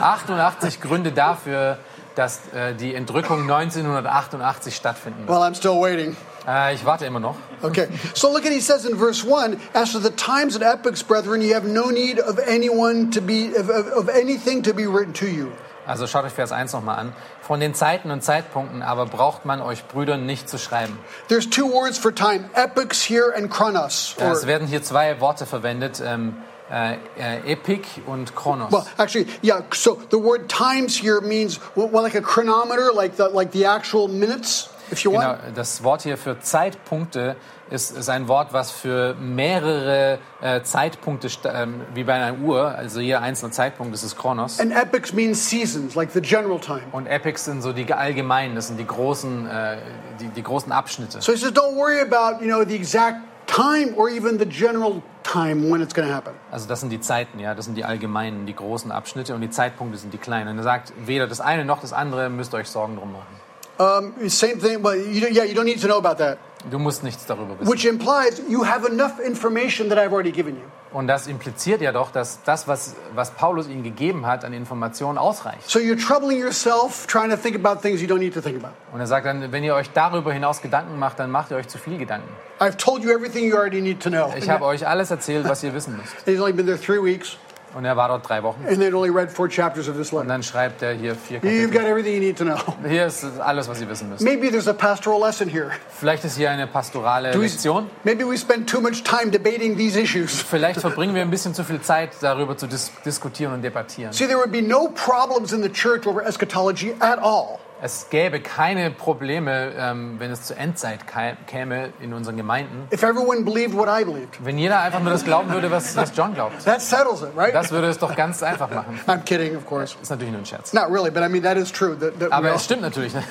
[0.00, 1.78] 88 Gründe dafür,
[2.14, 5.30] dass äh, die Entrückung 1988 stattfinden wird.
[5.30, 6.16] Well, I'm still waiting.
[6.46, 7.36] Äh, ich warte immer noch.
[7.62, 11.02] Okay, so look at he says in verse 1 As for the times and epochs,
[11.02, 15.12] brethren, you have no need of anyone to be, of, of, anything to be written
[15.14, 15.52] to you.
[15.86, 17.12] Also schaut euch Vers 1 nochmal an.
[17.42, 20.98] Von den Zeiten und Zeitpunkten aber braucht man euch Brüdern nicht zu schreiben.
[21.28, 24.14] There's two words for time epochs here and chronos.
[24.20, 26.36] Or, Es werden hier zwei Worte verwendet, ähm,
[26.70, 28.72] äh, äh, Epik und Chronos.
[28.72, 33.28] well, actually, yeah, so the word times here means well, like a chronometer, like the,
[33.32, 37.36] like the actual minutes, Genau, das Wort hier für Zeitpunkte
[37.70, 43.00] ist, ist ein Wort, was für mehrere äh, Zeitpunkte, ähm, wie bei einer Uhr, also
[43.00, 44.60] jeder einzelne Zeitpunkt, das ist Chronos.
[44.60, 46.82] And epochs means seasons, like the general time.
[46.92, 49.76] Und Epics sind so die allgemeinen, das sind die großen, äh,
[50.20, 51.20] die, die großen Abschnitte.
[51.20, 55.02] So he says, don't worry about, you know, the exact time or even the general
[55.22, 56.32] time when it's going to happen.
[56.50, 59.50] Also das sind die Zeiten, ja, das sind die allgemeinen, die großen Abschnitte und die
[59.50, 60.48] Zeitpunkte sind die kleinen.
[60.48, 63.41] Und er sagt, weder das eine noch das andere müsst ihr euch Sorgen drum machen.
[63.78, 66.38] Um, same thing, well, you, yeah, you don't need to know about that.
[66.70, 67.72] Du musst nichts darüber wissen.
[67.72, 70.62] Which implies you have enough information that I've already given you.
[70.92, 75.16] Und das impliziert ja doch, dass das, was, was Paulus ihnen gegeben hat an Informationen,
[75.16, 75.68] ausreicht.
[75.68, 78.74] So you're troubling yourself trying to think about things you don't need to think about.
[78.92, 81.68] Und er sagt dann, wenn ihr euch darüber hinaus Gedanken macht, dann macht ihr euch
[81.68, 82.28] zu viel Gedanken.
[82.60, 84.32] I've told you everything you already need to know.
[84.36, 86.12] Ich habe euch alles erzählt, was ihr wissen müsst.
[86.26, 87.38] He's only been there three weeks,
[87.74, 88.64] Und er war dort drei Wochen.
[88.68, 90.28] and they'd only read four chapters of this Und letter.
[90.28, 92.56] dann schreibt er hier vier You've got everything you need to know.
[92.86, 94.22] Hier ist alles, was ihr wissen müsst.
[94.22, 95.70] Maybe there's a pastoral lesson here.
[95.98, 97.88] Vielleicht ist hier eine pastorale Do we- Lektion.
[98.04, 100.42] Maybe we spend too much time debating these issues.
[100.42, 104.12] Vielleicht verbringen wir ein bisschen zu viel Zeit, darüber zu dis diskutieren und debattieren.
[104.12, 107.58] See, there would be no problems in the church over eschatology at all.
[107.84, 112.86] Es gäbe keine Probleme, ähm, wenn es zur Endzeit kä- käme in unseren Gemeinden.
[112.92, 114.38] If everyone believed what I believed.
[114.38, 116.64] Wenn jeder einfach nur das glauben würde, was, was John glaubt.
[116.64, 117.52] That settles it, right?
[117.52, 119.00] Das würde es doch ganz einfach machen.
[119.08, 119.96] I'm kidding, of course.
[120.00, 120.72] Ist natürlich nur ein Scherz.
[120.72, 121.96] Not really, but I mean, that is true.
[121.98, 123.12] That, that Aber all- es stimmt natürlich.
[123.14, 123.22] Ne?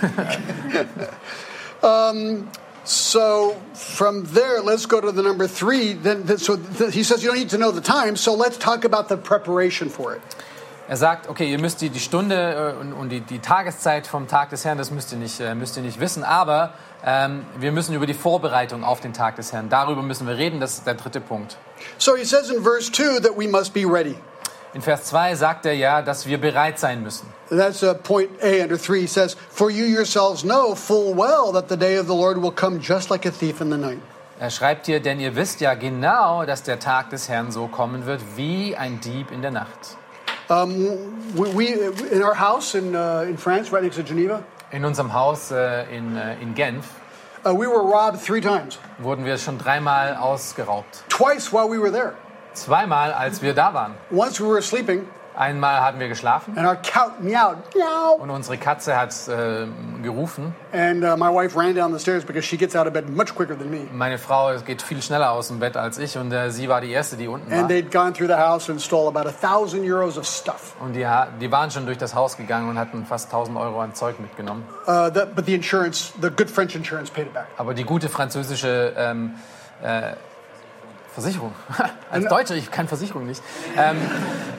[2.84, 5.94] So from there, let's go to the number three.
[5.94, 6.58] Then, so
[6.90, 8.16] he says you don't need to know the time.
[8.16, 10.22] So let's talk about the preparation for it.
[10.92, 14.28] Er sagt, okay, ihr müsst die, die Stunde äh, und, und die, die Tageszeit vom
[14.28, 16.26] Tag des Herrn, das müsst ihr nicht, äh, müsst ihr nicht wissen.
[16.26, 16.74] Aber
[17.06, 20.60] ähm, wir müssen über die Vorbereitung auf den Tag des Herrn, darüber müssen wir reden.
[20.60, 21.56] Das ist der dritte Punkt.
[21.98, 24.18] So he says in verse two that we must be ready.
[24.74, 27.26] In Vers 2 sagt er ja, dass wir bereit sein müssen.
[27.50, 29.00] That's uh, point A under three.
[29.00, 32.52] He says, "For you yourselves know full well that the day of the Lord will
[32.52, 34.02] come just like a thief in the night."
[34.42, 38.06] Er schreibt hier, denn ihr wisst ja genau, dass der Tag des Herrn so kommen
[38.06, 40.01] wird wie ein Dieb in der Nacht.
[40.52, 41.74] We, we
[42.12, 45.86] in our house in uh, in France, right next to Geneva, In unserem Haus äh,
[45.96, 46.86] in, äh, in Genf
[47.46, 48.78] uh, we were robbed three times.
[49.00, 51.06] wurden wir schon dreimal ausgeraubt.
[51.10, 52.16] Twice while we were there.
[52.54, 53.96] Zweimal, als wir da waren.
[54.12, 58.58] Once we were sleeping, Einmal hatten wir geschlafen and our cat meowed, meow, und unsere
[58.58, 59.66] Katze hat äh,
[60.04, 60.54] gerufen.
[60.74, 63.34] and uh, my wife ran down the stairs because she gets out of bed much
[63.34, 63.88] quicker than me.
[63.94, 66.92] Meine Frau geht viel schneller aus dem Bett als ich und äh, sie war die
[66.92, 67.70] Erste, die unten And war.
[67.70, 70.76] they'd gone through the house and stole about a thousand euros of stuff.
[70.82, 71.08] Und die,
[71.40, 74.64] die waren schon durch das Haus gegangen und hatten fast 1000 Euro an Zeug mitgenommen.
[74.86, 77.48] Uh, that, but the insurance, the good French insurance, paid it back.
[77.58, 79.36] Aber die gute französische ähm,
[79.82, 80.14] äh,
[81.14, 81.54] Versicherung,
[82.12, 83.44] als Deutscher, ich kann Versicherung nicht,
[83.78, 83.98] ähm,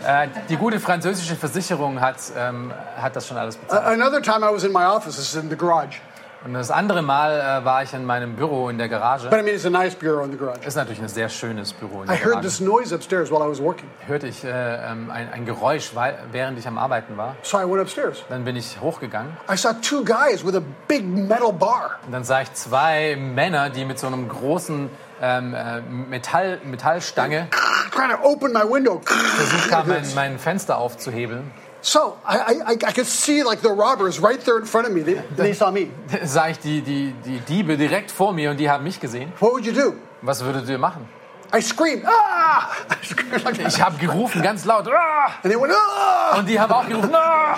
[0.06, 3.86] äh, die gute französische Versicherung hat, ähm, hat das schon alles bezahlt.
[3.86, 5.98] Another time I was in my office, this is in the garage,
[6.44, 9.28] Und das andere Mal äh, war ich in meinem Büro in der Garage.
[9.30, 10.58] But I mean, it's a nice bureau in the garage.
[10.66, 12.48] Ist natürlich ein sehr schönes Büro in I der heard Garage.
[12.48, 13.88] this noise upstairs while I was working.
[14.06, 15.92] Hörte ich äh, ähm, ein, ein Geräusch,
[16.32, 17.36] während ich am Arbeiten war.
[17.42, 18.24] So I went upstairs.
[18.28, 21.92] Dann bin ich hochgegangen I saw two guys with a big metal bar.
[22.06, 24.90] und dann sah ich zwei Männer, die mit so einem großen
[25.22, 27.48] ähm, äh, Metall, Metallstange
[27.92, 31.50] versucht haben, mein, mein Fenster aufzuhebeln.
[31.80, 35.02] So I, I, I could see like the robbers right there in front of me.
[35.02, 35.90] They, they saw me.
[36.24, 39.32] sah ich die, die, die Diebe direkt vor mir und die haben mich gesehen.
[39.40, 39.94] What would you do?
[40.20, 41.08] Was würdet ihr machen?
[41.54, 42.70] I screamed, ah!
[42.88, 43.66] I screamed like that.
[43.66, 44.88] Ich habe gerufen, ganz laut.
[44.88, 46.38] "Ah!" And they went, ah!
[46.38, 47.10] Und die haben auch gerufen.
[47.12, 47.56] "Ah!"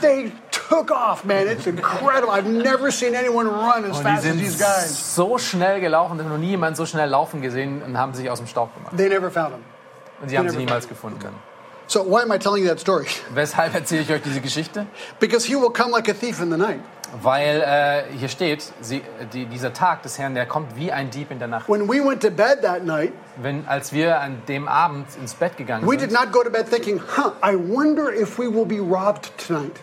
[0.00, 0.32] They
[0.72, 1.48] took off, man.
[1.48, 2.32] It's incredible.
[2.32, 5.14] I've never seen anyone run as fast as sind these guys.
[5.14, 8.30] so schnell gelaufen, ich habe noch nie jemanden so schnell laufen gesehen und haben sich
[8.30, 8.96] aus dem Staub gemacht.
[8.96, 9.64] They never found him.
[10.20, 11.18] Und sie haben sie niemals gefunden.
[11.88, 13.06] So why am I telling you that story?
[13.34, 14.86] Weshalb erzähle ich euch diese Geschichte?
[15.20, 16.80] Because he will come like a thief in the night.
[17.20, 19.02] Weil äh, hier steht, sie,
[19.34, 21.68] die, dieser Tag des Herrn, der kommt wie ein Dieb in der Nacht.
[21.68, 25.58] When we went to bed that night, Wenn, als wir an dem Abend ins Bett
[25.58, 28.64] gegangen we did sind, not go to bed thinking, huh, I wonder if we will
[28.64, 29.78] be robbed tonight.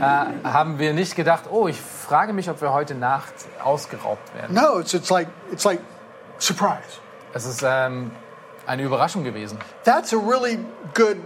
[0.00, 4.54] Haben wir nicht gedacht, oh, ich frage mich, ob wir heute Nacht ausgeraubt werden.
[4.54, 5.80] No, it's, it's like it's like
[6.38, 7.00] surprise.
[7.32, 8.10] Es ist ähm,
[8.66, 9.58] eine Überraschung gewesen.
[9.84, 10.58] That's a really
[10.94, 11.18] good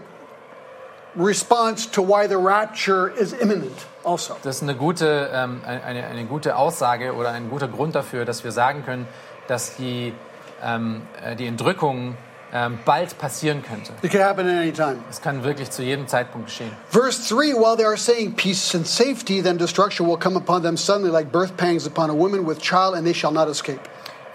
[1.17, 4.37] response to why the rapture is imminent also.
[4.43, 8.45] Das ist eine gute, ähm, eine, eine gute Aussage oder ein guter Grund dafür, dass
[8.45, 9.07] wir sagen können,
[9.49, 10.15] dass die,
[10.63, 12.17] ähm, äh, die Entrückung
[12.53, 13.93] ähm, bald passieren könnte.
[14.03, 14.99] It could happen at any time.
[15.11, 16.73] Es kann wirklich zu jedem Zeitpunkt geschehen.
[16.91, 20.77] Verse 3 While they are saying peace and safety, then destruction will come upon them
[20.77, 23.81] suddenly, like birth pangs upon a woman with child, and they shall not escape.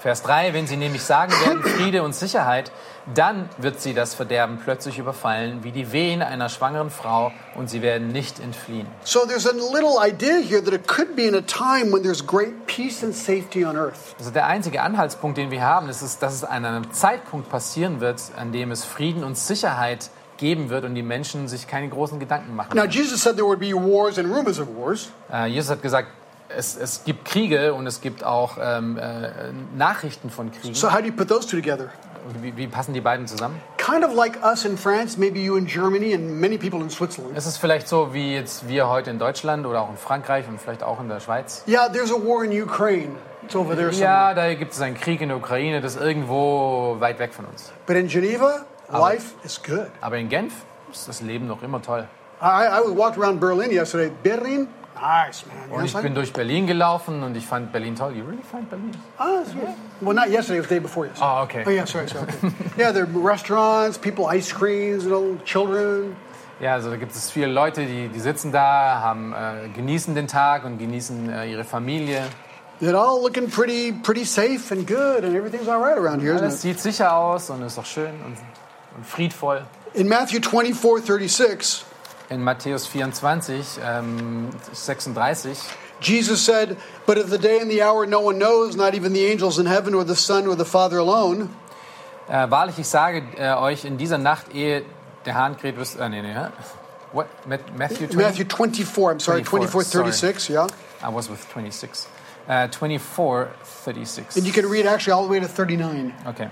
[0.04, 2.74] Vers 3, wenn sie nämlich sagen werden, Friede und Sicherheit,
[3.16, 7.82] dann wird sie das Verderben plötzlich überfallen, wie die Wehen einer schwangeren Frau, und sie
[7.82, 8.86] werden nicht entfliehen.
[9.06, 12.22] So there's a little idea here that it could be in a time when there's
[12.22, 14.14] great peace and safety on earth.
[14.20, 18.20] Also der einzige Anhaltspunkt, den wir haben, ist, dass es an einem Zeitpunkt passieren wird,
[18.36, 22.58] an dem es Frieden und Sicherheit geben wird und die Menschen sich keine großen Gedanken
[22.58, 22.76] machen.
[22.76, 22.84] Now.
[22.84, 25.08] Jesus said there would be wars and rumors of wars.
[25.32, 26.10] Äh, Jesus hat gesagt,
[26.58, 29.30] es, es gibt Kriege und es gibt auch ähm, äh,
[29.76, 30.74] Nachrichten von Kriegen.
[30.74, 31.90] So, how do you put those two together?
[32.42, 33.60] Wie, wie passen die beiden zusammen?
[33.78, 37.36] Kind of like us in France, maybe you in Germany, and many people in Switzerland.
[37.36, 40.62] Es ist vielleicht so wie jetzt wir heute in Deutschland oder auch in Frankreich und
[40.62, 41.64] vielleicht auch in der Schweiz.
[41.68, 43.16] Yeah, there's a war in Ukraine.
[43.44, 44.10] It's over there somewhere.
[44.10, 47.44] Ja, da gibt es einen Krieg in der Ukraine, das ist irgendwo weit weg von
[47.46, 47.74] uns.
[47.86, 49.88] But in Geneva, life is good.
[50.00, 50.54] Aber in Genf
[50.94, 52.08] ist das Leben noch immer toll.
[52.42, 54.12] I, I walked around Berlin yesterday.
[54.24, 54.68] Berlin,
[55.04, 55.70] nice, man.
[55.70, 58.16] You Und ich bin durch Berlin gelaufen und ich fand Berlin toll.
[58.16, 58.92] You really find Berlin?
[59.18, 59.68] Ah, it's good.
[60.02, 61.28] Well, not yesterday, it was the day before yesterday.
[61.28, 61.64] Oh, okay.
[61.66, 62.28] Oh, yeah, sorry, sorry.
[62.44, 62.52] Okay.
[62.78, 66.16] yeah, there are restaurants, people, ice creams, know, children.
[66.60, 70.28] Ja, also da gibt es viele Leute, die, die sitzen da, haben, äh, genießen den
[70.28, 72.24] Tag und genießen äh, ihre Familie.
[72.80, 76.56] They're all looking pretty, pretty safe and good, and everything's all right around here, Alles
[76.56, 76.80] isn't it?
[76.80, 78.38] sieht sicher aus und ist auch schön und,
[78.96, 79.64] und friedvoll.
[79.94, 81.86] In Matthew 24, 36,
[82.34, 85.60] In Matthäus 24, ähm, 36,
[86.00, 89.24] Jesus said, But of the day and the hour no one knows, not even the
[89.24, 91.50] angels in heaven, or the Son, or the Father alone.
[92.28, 94.84] äh, wahrlich, ich sage äh, euch, in dieser Nacht, ehe
[95.26, 95.76] der Hahn kräht.
[95.78, 96.36] Äh, nee, nee?
[97.12, 97.28] What?
[97.46, 98.16] Matthew 20?
[98.16, 100.68] Matthew 24, I'm sorry, 24, 24, 36, yeah.
[101.04, 102.08] I was with 26.
[102.48, 104.38] Äh, 24, 36.
[104.38, 106.14] And you can read actually all the way to 39.
[106.26, 106.50] Okay.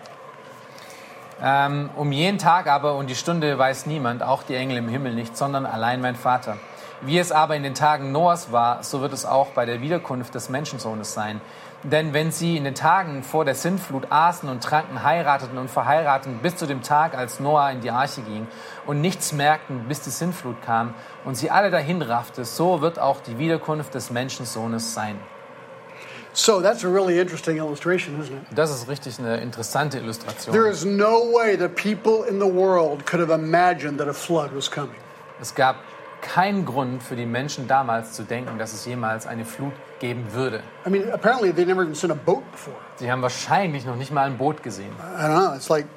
[1.44, 5.14] Ähm, um jeden Tag aber und die Stunde weiß niemand, auch die Engel im Himmel
[5.14, 6.58] nicht, sondern allein mein Vater.
[7.02, 10.36] Wie es aber in den Tagen Noahs war, so wird es auch bei der Wiederkunft
[10.36, 11.42] des Menschensohnes sein.
[11.82, 16.38] Denn wenn sie in den Tagen vor der Sintflut aßen und tranken, heirateten und verheirateten
[16.44, 18.48] bis zu dem Tag, als Noah in die Arche ging
[18.86, 20.94] und nichts merkten, bis die Sintflut kam
[21.26, 25.18] und sie alle dahin raffte, so wird auch die Wiederkunft des Menschensohnes sein.
[26.34, 28.44] So that's a really interesting illustration, isn't it?
[28.56, 30.54] Das ist richtig eine interessante Illustration.
[30.54, 34.56] There is no way the people in the world could have imagined that a flood
[34.56, 34.96] was coming.
[35.42, 35.78] Es gab
[36.22, 40.62] keinen Grund für die Menschen damals zu denken, dass es jemals eine Flut geben würde.
[40.86, 42.78] I mean, apparently they never even seen a boat before.
[42.98, 45.56] Sie haben wahrscheinlich noch nicht mal ein Boot gesehen, I don't know.
[45.56, 45.88] It's like,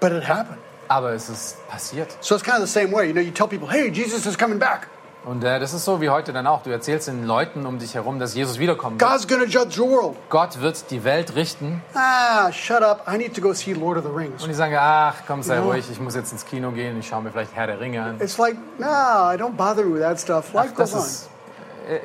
[0.00, 0.58] but it happened.
[0.88, 2.16] aber es ist passiert.
[2.20, 3.06] So it's kind of the same way.
[3.06, 4.88] You know, you tell people, hey, Jesus is coming back.
[5.26, 6.62] Und äh, das ist so wie heute dann auch.
[6.62, 9.10] Du erzählst den Leuten um dich herum, dass Jesus wiederkommen wird.
[9.10, 10.16] God's to judge the world.
[10.28, 11.82] Gott wird die Welt richten.
[11.94, 13.06] Ah, shut up.
[13.10, 14.42] I need to go see Lord of the Rings.
[14.42, 15.62] Und die sagen, ach komm, sei Ja.
[15.62, 18.20] ruhig, ich muss jetzt ins Kino gehen, ich schaue mir vielleicht Herr der Ringe an.
[18.20, 20.52] It's like, no, I don't bother with that stuff.
[20.52, 21.06] Life Das goes on.
[21.06, 21.28] ist,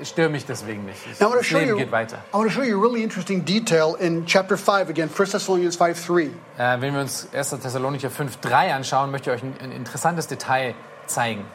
[0.02, 1.00] äh, stör mich deswegen nicht.
[1.12, 1.76] Ich, Now, das Leben you.
[1.78, 2.20] geht weiter.
[2.32, 5.76] I want to show you a really interesting detail in chapter five again, 1 Thessalonians
[5.76, 6.30] five three.
[6.58, 7.50] Äh, wenn wir uns 1.
[7.62, 10.74] Thessalonicher 5,3 anschauen, möchte ich euch ein, ein interessantes Detail
[11.06, 11.46] zeigen.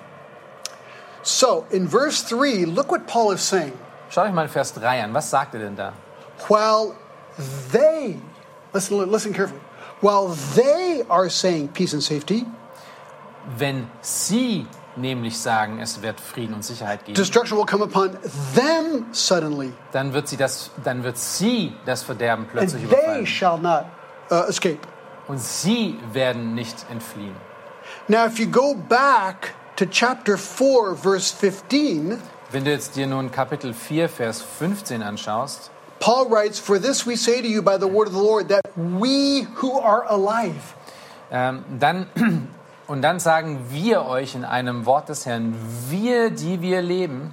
[1.25, 3.73] So in verse three, look what Paul is saying.
[4.11, 5.13] Schaut euch mal Vers 3 an.
[5.15, 5.93] Was sagt er denn da?
[6.49, 6.95] While
[7.73, 8.21] they,
[8.73, 9.61] listen, listen carefully,
[10.01, 12.47] while they are saying peace and safety,
[13.59, 18.17] Wenn sie nämlich sagen, es wird Frieden und Sicherheit geben, destruction will come upon
[18.55, 23.27] them suddenly, dann wird sie das, dann wird sie das Verderben and plötzlich they überfallen.
[23.27, 23.87] shall not
[24.31, 24.79] uh, escape.
[25.27, 27.35] Und sie werden nicht entfliehen.
[28.09, 32.19] Now, if you go back to chapter 4, verse 15,
[32.51, 37.17] Wenn du jetzt dir nun Kapitel 4, Vers 15 anschaust, Paul writes, For this we
[37.17, 40.75] say to you by the word of the Lord, that we who are alive,
[41.33, 42.07] ähm, dann,
[42.87, 45.55] und dann sagen wir euch in einem Wort des Herrn,
[45.89, 47.33] wir, die wir leben,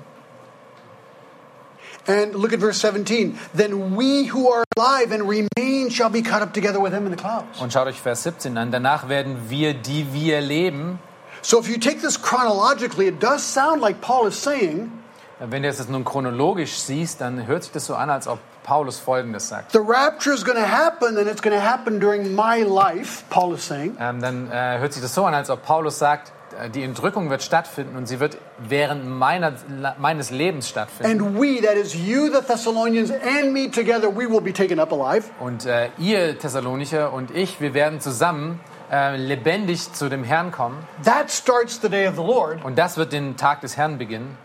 [2.08, 6.42] and look at verse 17, then we who are alive and remain shall be caught
[6.42, 7.62] up together with him in the clouds.
[7.62, 11.00] und schaut euch Vers 17 an, danach werden wir, die wir leben,
[11.44, 14.92] So if you take this chronologically, it does sound like Paul is saying,
[15.40, 19.00] wenn du es nun chronologisch siehst, dann hört sich das so an, als ob Paulus
[19.00, 19.72] Folgendes sagt.
[19.72, 23.56] the rapture is going to happen and it's going to happen during my life, Paul
[23.56, 23.98] is saying.
[24.00, 27.32] Ähm, dann äh, hört sich das so an, als ob Paulus sagt, äh, die Entrückung
[27.32, 29.54] wird stattfinden und sie wird während meiner,
[29.98, 31.24] meines Lebens stattfinden.
[31.24, 34.92] And we, that is you, the Thessalonians, and me together, we will be taken up
[34.92, 35.24] alive.
[35.40, 38.60] Und äh, ihr Thessalonicher und ich, wir werden zusammen
[38.92, 40.78] äh, lebendig zu dem Herrn kommen.
[41.04, 42.64] That starts the day of the Lord.
[42.64, 44.38] Und das wird den Tag des Herrn beginnen.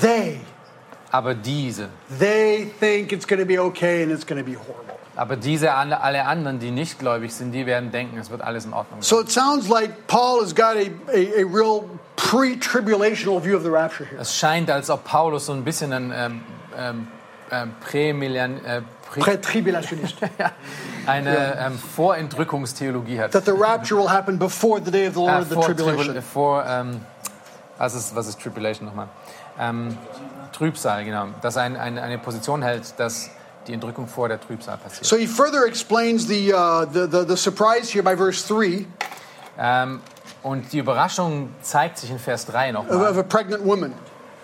[0.00, 0.40] They,
[1.12, 4.96] Aber diese, they think it's going to be okay and it's going to be horrible.
[5.14, 8.66] aber diese alle, alle anderen, die nicht gläubig sind, die werden denken, es wird alles
[8.66, 9.08] in Ordnung sein.
[9.08, 11.84] So it sounds like Paul has got a, a, a real
[12.16, 14.20] pre tribulational view of the rapture here.
[14.20, 16.40] Es scheint, als ob Paulus so ein bisschen ein ähm,
[16.76, 17.08] ähm,
[17.50, 18.82] ähm, Prämillian, äh,
[19.20, 20.16] Prä Pre tribulationist.
[20.38, 20.50] ja,
[21.06, 23.32] eine ähm, Vorentrückungstheologie hat.
[23.32, 26.14] that the rapture will happen before the day of the Lord, Äh, the tribulation.
[26.14, 27.00] Tribul- vor ähm,
[27.78, 29.08] was, ist, was ist Tribulation nochmal?
[29.58, 29.96] Ähm,
[30.52, 31.26] Trübsal, genau.
[31.42, 33.30] Dass ein, ein, eine Position hält, dass
[33.66, 35.04] die Entrückung vor der Trübsal passiert.
[35.04, 38.86] So he further explains the, uh, the, the, the surprise here by verse 3
[39.58, 40.00] Ähm,
[40.42, 43.92] und die Überraschung zeigt sich in Vers 3 of, of nochmal a pregnant woman.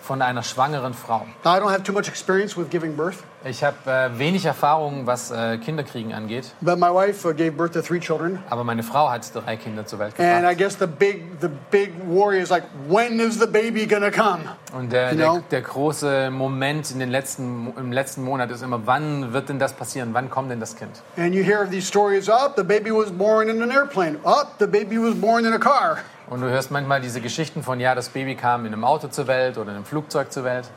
[0.01, 1.25] von einer schwangeren Frau.
[1.45, 5.05] Now, I don't have too much experience with giving birth, Ich habe äh, wenig Erfahrung,
[5.05, 8.39] was äh, Kinderkriegen angeht, but my wife uh, gave birth to three children.
[8.49, 10.57] aber meine Frau hat drei Kinder zur Welt And I gebracht.
[10.57, 14.43] guess the big, the big worry is like, when is the baby going to come?
[14.71, 19.59] Und der, große Moment in den letzten, im letzten Monat ist immer, wann wird denn
[19.59, 20.13] das passieren?
[20.13, 21.01] Wann kommt denn das Kind?
[21.17, 24.17] And you hear of these stories, oh, the baby was born in an airplane.
[24.23, 25.97] Oh, the baby was born in a car.
[26.29, 29.27] Und du hörst manchmal diese Geschichten von, ja, das Baby kam in einem Auto zur
[29.27, 30.69] Welt oder in einem Flugzeug zur Welt.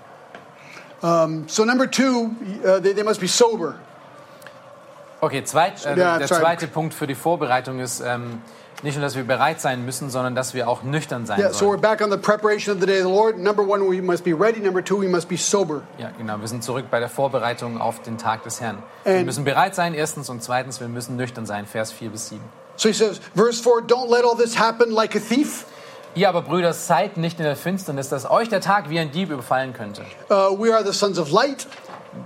[1.01, 2.31] So number two,
[2.65, 3.77] uh, they, they must be sober.
[5.21, 8.43] Okay, zweit, äh, Ja, der zweite Punkt für die Vorbereitung ist ähm,
[8.83, 11.67] nicht nur, dass wir bereit sein müssen, sondern dass wir auch nüchtern sein Yeah, so
[11.67, 11.81] we're sollen.
[11.81, 13.39] back on the preparation of the day of the Lord.
[13.39, 14.61] Number one, we must be ready.
[14.61, 15.83] Number two, we must be sober.
[15.99, 16.39] Ja, genau.
[16.41, 18.83] Wir sind zurück bei der Vorbereitung auf den Tag des Herrn.
[19.05, 21.67] Wir And- müssen bereit sein, erstens, und zweitens, wir müssen nüchtern sein.
[21.67, 22.43] Vers 4 bis 7.
[22.77, 25.65] So he says, verse 4 Don't let all this happen like a thief.
[26.17, 29.31] Ihr aber, Brüder, seid nicht in der Finsternis, dass euch der Tag wie ein Dieb
[29.31, 30.01] überfallen könnte.
[30.31, 31.67] Uh, we are the sons of light,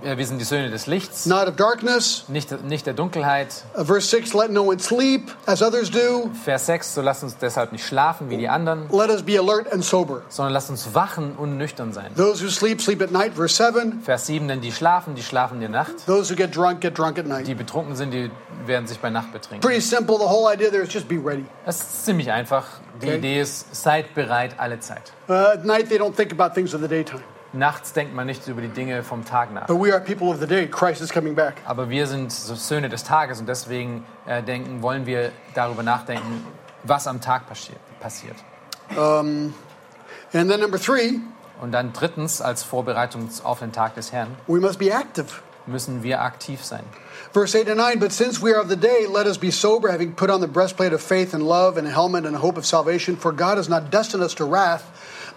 [0.03, 2.25] Wir sind die Söhne des Lichts, not of darkness.
[2.27, 3.63] nicht, nicht der Dunkelheit.
[3.77, 6.29] Uh, verse 6 Let no one sleep as others do.
[6.43, 9.71] Vers 6, so lasst uns deshalb nicht schlafen wie die anderen, Let us be alert
[9.71, 10.21] and sober.
[10.29, 12.11] sondern lasst uns wachen und nüchtern sein.
[12.15, 13.33] Those who sleep, sleep at night.
[13.35, 16.05] Verse 7 Vers 7, denn die schlafen, die schlafen in der Nacht.
[16.07, 17.45] Those who get drunk, get drunk at night.
[17.47, 18.31] Die betrunken sind, die
[18.65, 19.61] werden sich bei Nacht betrinken.
[19.67, 20.17] Pretty simple.
[20.17, 21.45] The whole idea there is just be ready.
[21.65, 22.65] Das ist ziemlich einfach.
[23.01, 23.17] Die Okay.
[23.17, 25.11] Idee ist, seid bereit alle Zeit.
[25.27, 27.21] Uh, at night, they don't think about things of the daytime.
[27.53, 29.67] Nachts denkt man nicht über die Dinge vom Tag nach.
[29.67, 30.67] But we are people of the day.
[30.67, 31.55] Christ is coming back.
[31.65, 36.45] Aber wir sind so Söhne des Tages und deswegen äh, denken, wollen wir darüber nachdenken,
[36.83, 38.37] was am Tag passi passiert.
[38.95, 39.53] And
[40.31, 41.19] then number three,
[41.61, 45.27] Und dann drittens, als Vorbereitung auf den Tag des Herrn, we must be active.
[45.67, 46.83] müssen wir aktiv sein.
[47.33, 49.91] Verse 8 and 9, but since we are of the day, let us be sober,
[49.91, 52.57] having put on the breastplate of faith and love, and a helmet and a hope
[52.57, 53.15] of salvation.
[53.15, 54.83] For God has not destined us to wrath,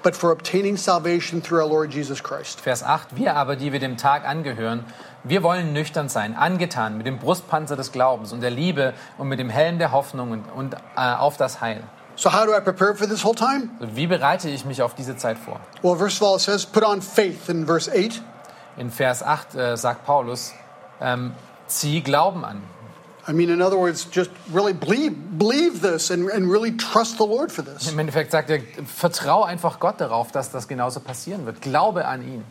[0.05, 2.61] but for obtaining salvation through our Lord Jesus Christ.
[2.61, 4.85] Vers 8, wir aber, die wir dem Tag angehören,
[5.25, 9.38] wir wollen nüchtern sein, angetan mit dem Brustpanzer des Glaubens und der Liebe und mit
[9.38, 11.83] dem Helm der Hoffnung und, und äh, auf das Heil.
[12.17, 13.71] So, how do I prepare for this whole time?
[13.81, 15.59] Wie bereite ich mich auf diese Zeit vor?
[15.83, 18.23] Well, first of all, it says, put on faith in verse 8.
[18.77, 20.53] In Vers 8 äh, sagt Paulus,
[21.01, 21.33] ähm,
[21.67, 22.62] zieh Glauben an.
[23.26, 27.24] I mean, in other words, just really believe, believe this and, and really trust the
[27.26, 27.90] Lord for this.
[27.90, 31.62] Im Endeffekt sagt er, vertrau einfach Gott darauf, dass das genauso passieren wird.
[31.62, 32.44] Glaube an ihn.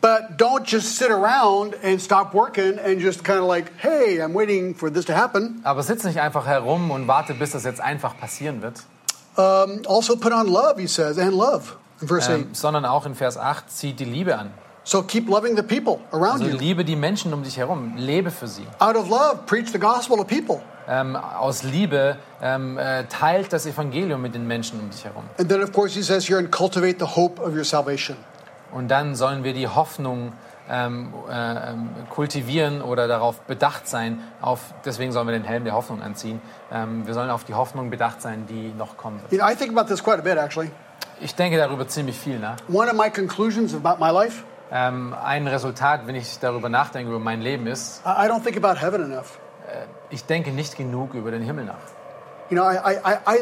[0.00, 4.34] But don't just sit around and stop working and just kind of like, hey, I'm
[4.34, 5.60] waiting for this to happen.
[5.64, 8.82] Aber sitz nicht einfach herum und warte, bis das jetzt einfach passieren wird,
[9.34, 11.72] Um, also, put on love, he says, and love
[12.02, 12.34] in verse 8.
[12.38, 14.50] ähm, sondern auch in Vers 8 zieht die Liebe an.
[14.84, 16.56] So keep loving the people around Also you.
[16.56, 18.66] liebe die Menschen um dich herum, lebe für sie.
[18.80, 20.60] Out of love, preach the gospel to people.
[20.88, 25.22] Ähm, aus Liebe ähm, äh, teilt das Evangelium mit den Menschen um dich herum.
[25.38, 28.16] And then, of course, he says here, and cultivate the hope of your salvation.
[28.72, 30.32] Und dann sollen wir die Hoffnung
[30.68, 34.18] ähm, äh, ähm, kultivieren oder darauf bedacht sein.
[34.40, 36.40] Auf, deswegen sollen wir den Helm der Hoffnung anziehen.
[36.72, 39.30] Ähm, wir sollen auf die Hoffnung bedacht sein, die noch kommen wird.
[39.30, 40.72] You know, I think about this quite a bit, actually.
[41.20, 42.56] Ich denke darüber ziemlich viel nach.
[42.72, 44.42] One of my conclusions about my life,
[44.72, 48.56] Ähm, ein Resultat, wenn ich darüber nachdenke, über mein Leben ist, I I don't think
[48.56, 49.38] about heaven enough.
[50.10, 51.74] ich denke nicht genug über den Himmel nach.
[52.50, 53.38] You know, I, I, I, I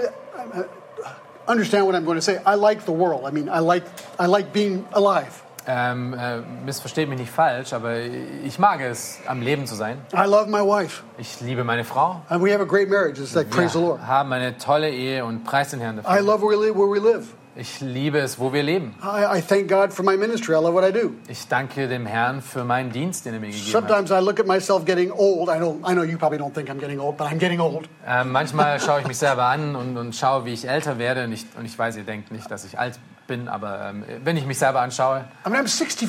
[1.48, 2.38] I understand what I'm going to say.
[2.46, 3.24] I like the world.
[3.26, 3.84] I mean, I like,
[4.18, 5.42] I like being alive.
[5.66, 9.98] Ähm, äh, missversteht mich nicht falsch, aber ich mag es, am Leben zu sein.
[10.12, 11.02] I love my wife.
[11.18, 12.22] Ich liebe meine Frau.
[12.28, 13.20] And we have a great marriage.
[13.20, 14.00] It's like, praise the Lord.
[14.00, 16.22] Wir haben eine tolle Ehe und preis den Herrn I dafür.
[16.22, 16.76] love where we live.
[16.76, 17.26] Where we live.
[17.60, 18.94] Ich liebe es, wo wir leben.
[19.02, 20.54] I, I thank God for my ministry.
[20.54, 21.12] I love what I do.
[21.28, 23.70] Ich danke dem Herrn für meinen Dienst, den er mir gegeben hat.
[23.70, 25.50] Sometimes I look at myself getting old.
[25.50, 25.86] I don't.
[25.86, 27.86] I know you probably don't think I'm getting old, but I'm getting old.
[28.06, 31.24] Ähm, manchmal schaue ich mich selber an und, und schaue, wie ich älter werde.
[31.24, 34.38] Und ich, und ich weiß, ihr denkt nicht, dass ich alt bin, aber ähm, wenn
[34.38, 36.08] ich mich selber anschaue, I mean, I'm 65.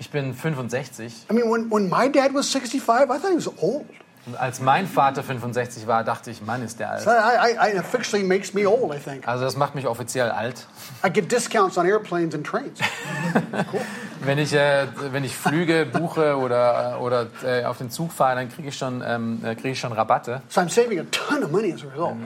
[0.00, 1.26] ich bin 65.
[1.30, 3.86] I mean, when, when my dad was 65, I thought he was old.
[4.26, 7.06] Und als mein Vater 65 war, dachte ich, Mann, ist der alt.
[7.06, 9.26] I, I, I, it officially makes me old, I think.
[9.26, 10.66] Also das macht mich offiziell alt.
[11.04, 12.78] I get discounts on airplanes and trains.
[14.22, 18.50] Wenn ich, äh, wenn ich Flüge buche oder, oder äh, auf den Zug fahre, dann
[18.50, 20.42] kriege ich, schon, ähm, äh, kriege ich schon Rabatte.
[20.50, 22.16] So I'm saving a ton of money as a result.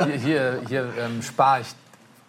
[0.06, 1.68] Hier, hier, hier ähm, spare ich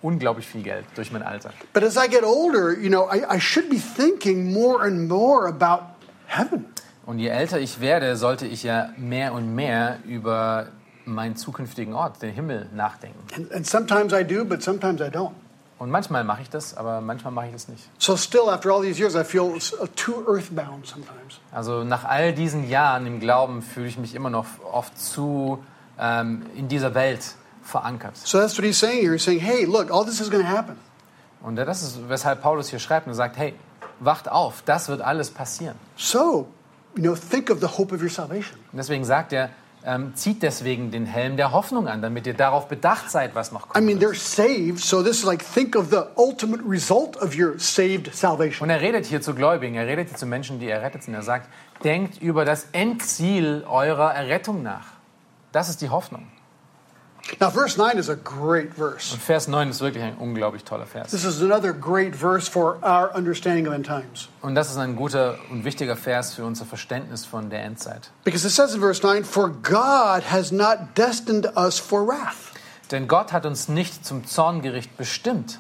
[0.04, 1.52] unglaublich viel Geld durch mein Alter.
[1.74, 5.48] But as I get older, you know, I, I should be thinking more and more
[5.48, 5.86] about
[6.28, 6.66] heaven.
[7.06, 10.68] Und je älter ich werde, sollte ich ja mehr und mehr über
[11.06, 13.20] meinen zukünftigen Ort, den Himmel, nachdenken.
[13.36, 15.32] And, and sometimes I do, but sometimes I don't.
[15.80, 17.90] Und manchmal mache ich das, aber manchmal mache ich das nicht.
[17.98, 21.40] So still, after all these years, I feel uh, too earthbound sometimes.
[21.52, 25.64] Also nach all diesen Jahren im Glauben fühle ich mich immer noch oft zu
[26.00, 27.34] ähm, in dieser Welt
[27.64, 28.16] verankert.
[28.16, 29.14] So that's what he's saying here.
[29.14, 30.76] He's saying, hey, look, all this is going to happen.
[31.42, 33.56] Und das ist, weshalb Paulus hier schreibt und sagt, hey,
[34.00, 35.76] wacht auf, das wird alles passieren.
[35.96, 36.48] So,
[36.96, 38.58] you know, think of the hope of your salvation.
[38.72, 39.50] Und deswegen sagt er,
[39.84, 43.66] ähm, zieht deswegen den Helm der Hoffnung an, damit ihr darauf bedacht seid, was noch
[43.66, 43.86] I kommt.
[43.86, 48.14] mean, they're saved, so this is like, think of the ultimate result of your saved
[48.14, 48.64] salvation.
[48.64, 51.16] Und er redet hier zu Gläubigen, er redet hier zu Menschen, die errettet sind.
[51.16, 51.50] Er sagt,
[51.84, 54.86] denkt über das Endziel eurer Errettung nach.
[55.52, 56.28] Das ist die Hoffnung.
[57.40, 59.14] Now, verse 9 is a great verse.
[59.14, 61.12] Und Vers 9 ist wirklich ein unglaublich toller Vers.
[61.12, 64.28] This is another great verse for our understanding of end times.
[64.42, 68.12] Und das ist ein guter und wichtiger Vers für unser Verständnis von der Endzeit.
[68.24, 72.52] Because it says in verse 9, For God has not destined us for wrath.
[72.92, 75.60] Denn Gott hat uns nicht zum Zorngericht bestimmt.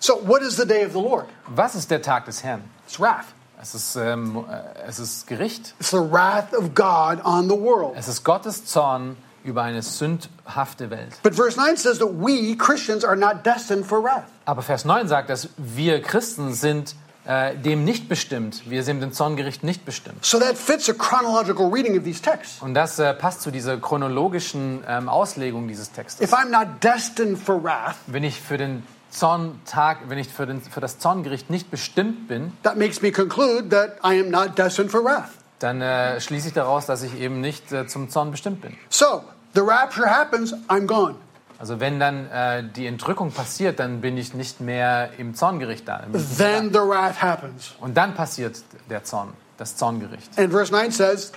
[0.00, 1.26] So, what is the day of the Lord?
[1.46, 2.62] Was ist der Tag des Herrn?
[2.86, 3.26] It's wrath.
[3.60, 5.74] Es ist, ähm, äh, es ist Gericht.
[5.78, 7.94] It's the wrath of God on the world.
[7.96, 11.22] Es ist Gottes Zorn über eine sündhafte Welt.
[11.22, 14.24] But verse 9 says that we, Christians, are not destined for wrath.
[14.46, 16.94] Aber Vers 9 sagt, dass wir Christen sind
[17.26, 18.68] äh, dem nicht bestimmt.
[18.68, 20.24] Wir sind dem Zorngericht nicht bestimmt.
[20.24, 22.60] So that fits a chronological reading of these texts.
[22.60, 26.20] Und das äh, passt zu dieser chronologischen ähm, Auslegung dieses Textes.
[26.20, 30.60] If I'm not destined for wrath, Wenn ich für den Zorntag, wenn ich für, den,
[30.60, 34.90] für das Zorngericht nicht bestimmt bin, that makes me conclude that I am not destined
[34.90, 35.30] for wrath.
[35.60, 38.76] dann äh, schließe ich daraus, dass ich eben nicht äh, zum Zorn bestimmt bin.
[38.90, 39.22] So,
[39.54, 41.16] the rapture happens, I'm gone.
[41.58, 46.02] Also wenn dann äh, die Entrückung passiert, dann bin ich nicht mehr im Zorngericht da.
[46.36, 47.74] Then the wrath happens.
[47.80, 50.36] Und dann passiert der Zorn, das Zorngericht.
[50.38, 51.32] And verse 9 says,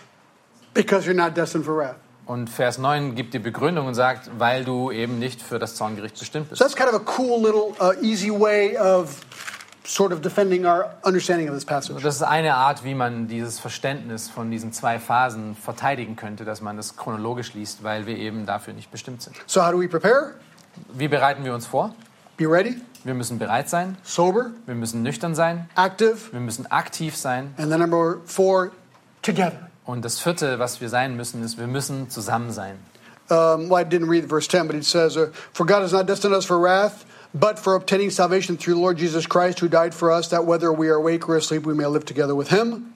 [0.74, 1.96] Because you're not destined for wrath.
[2.26, 6.20] Und Vers 9 gibt die Begründung und sagt, weil du eben nicht für das Zorngericht
[6.20, 6.62] bestimmt So bist.
[6.62, 9.22] that's kind of a cool little uh, easy way of
[9.88, 12.02] sort of defending our understanding of this passage.
[12.04, 16.62] Das ist eine Art, wie man dieses Verständnis von diesen zwei Phasen verteidigen könnte, dass
[16.62, 19.36] man das chronologisch liest, weil wir eben dafür nicht bestimmt sind.
[19.46, 20.34] So, how do we prepare?
[20.94, 21.96] Wie bereiten wir uns vor?
[22.36, 27.16] Be ready, Wir müssen bereit sein, sober, wir müssen nüchtern sein, active, wir müssen aktiv
[27.16, 27.54] sein.
[27.58, 28.72] and then number four,
[29.24, 29.70] together.
[29.86, 32.76] Und das vierte, was wir sein müssen, ist, wir müssen zusammen sein.
[33.30, 36.08] Um, well, I didn't read verse 10, but it says, uh, For God has not
[36.08, 37.06] destined us for wrath,
[37.40, 40.72] but for obtaining salvation through the Lord Jesus Christ, who died for us, that whether
[40.72, 42.94] we are awake or asleep, we may live together with him.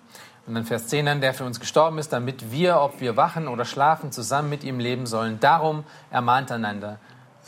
[0.47, 3.47] Und dann Vers 10 dann, der für uns gestorben ist, damit wir, ob wir wachen
[3.47, 5.39] oder schlafen, zusammen mit ihm leben sollen.
[5.39, 6.97] Darum ermahnt einander.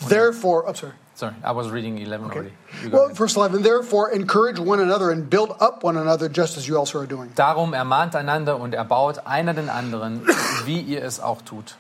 [0.02, 0.94] Er- therefore, oh, sorry.
[1.16, 2.54] Sorry, I was reading 11 already.
[2.92, 3.18] Well, ahead.
[3.18, 7.00] verse 11, therefore encourage one another and build up one another just as you also
[7.00, 7.32] are doing.
[7.36, 10.26] Darum ermahnt einander und erbaut einer den anderen,
[10.66, 11.76] wie ihr es auch tut.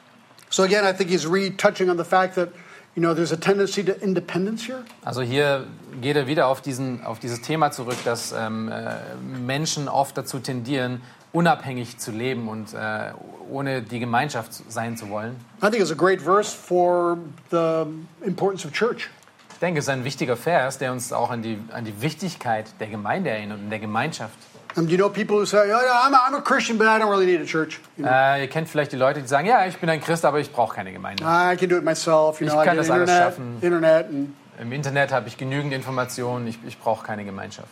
[0.51, 2.49] So again, I think he's retouching on the fact that,
[2.95, 4.83] You know, there's a tendency to independence here.
[5.03, 5.65] Also hier
[5.99, 10.37] geht er wieder auf, diesen, auf dieses Thema zurück, dass ähm, äh, Menschen oft dazu
[10.37, 13.11] tendieren, unabhängig zu leben und äh,
[13.49, 15.35] ohne die Gemeinschaft sein zu wollen.
[15.63, 17.17] I think it's a great verse for
[17.49, 17.85] the
[18.23, 19.09] importance of church.
[19.53, 22.67] Ich denke, es ist ein wichtiger Vers, der uns auch an die, an die Wichtigkeit
[22.79, 24.37] der Gemeinde erinnert und der Gemeinschaft.
[24.75, 26.97] Um, you know people who say, oh, yeah, I'm, a, I'm a Christian, but I
[26.97, 27.79] don't really need a church.
[27.97, 30.25] You know, Äh, ihr kennt vielleicht die Leute, die sagen, ja, ich bin ein Christ,
[30.25, 31.23] aber ich brauche keine Gemeinde.
[31.23, 32.39] I can do it myself.
[32.41, 33.57] You Ich know, kann das alles internet, schaffen.
[33.61, 37.69] internet, and Im Internet habe ich genügend Informationen, ich, ich brauche keine Gemeinschaft.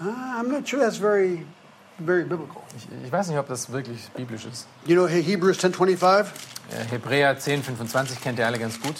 [0.00, 1.46] uh, I'm not sure that's very,
[1.98, 2.60] very biblical.
[2.76, 4.66] Ich, ich weiß nicht, ob das wirklich biblisch ist.
[4.84, 6.26] You know, He- Hebrews 10:25,
[6.72, 8.96] Äh, Hebräer 10, 25 kennt ihr alle ganz gut.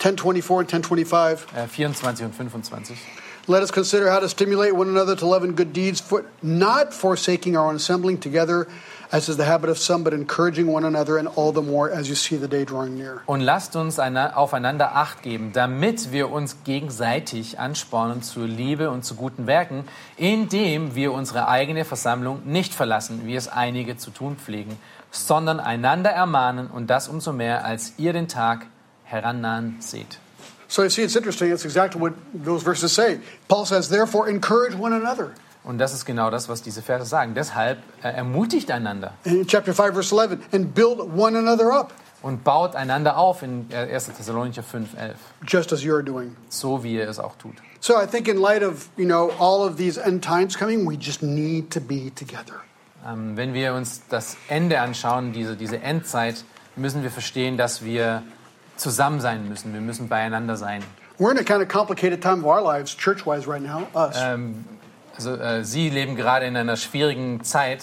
[0.00, 1.38] 10:24, and 10:25.
[1.56, 2.98] Äh, 24 und 25.
[3.48, 6.92] Let us consider how to stimulate one another to love and good deeds, for, not
[6.92, 8.66] forsaking our own assembling together,
[9.12, 12.08] as is the habit of some, but encouraging one another, and all the more as
[12.08, 13.22] you see the day drawing near.
[13.26, 19.04] Und lasst uns eina- aufeinander Acht geben, damit wir uns gegenseitig anspornen zur Liebe und
[19.04, 19.84] zu guten Werken,
[20.16, 24.76] indem wir unsere eigene Versammlung nicht verlassen, wie es einige zu tun pflegen,
[25.12, 28.66] sondern einander ermahnen und das umso mehr, als ihr den Tag
[29.04, 30.18] herannahen seht.
[30.68, 31.52] So you see, it's interesting.
[31.52, 33.20] It's exactly what those verses say.
[33.48, 35.32] Paul says, therefore, encourage one another.
[35.64, 37.34] Und das ist genau das, was diese Verse sagen.
[37.34, 41.92] Deshalb äh, ermutigt einander In chapter 5, verse 11, and build one another up,
[42.22, 44.12] und baut einander auf in äh, 1.
[44.16, 46.36] Thessalonicher 5, 11, just as you are doing.
[46.48, 47.54] so wie ihr es auch tut.
[47.80, 50.96] So I think in light of, you know, all of these end times coming, we
[50.96, 52.62] just need to be together.
[53.04, 56.44] Ähm, wenn wir uns das Ende anschauen, diese, diese Endzeit,
[56.76, 58.22] müssen wir verstehen, dass wir
[58.76, 59.72] zusammen sein müssen.
[59.72, 60.82] Wir müssen beieinander sein.
[61.18, 64.16] We're in a kind of complicated time of our lives, church-wise, right now, us.
[64.20, 64.64] Ähm,
[65.16, 67.82] also äh, Sie leben gerade in einer schwierigen Zeit,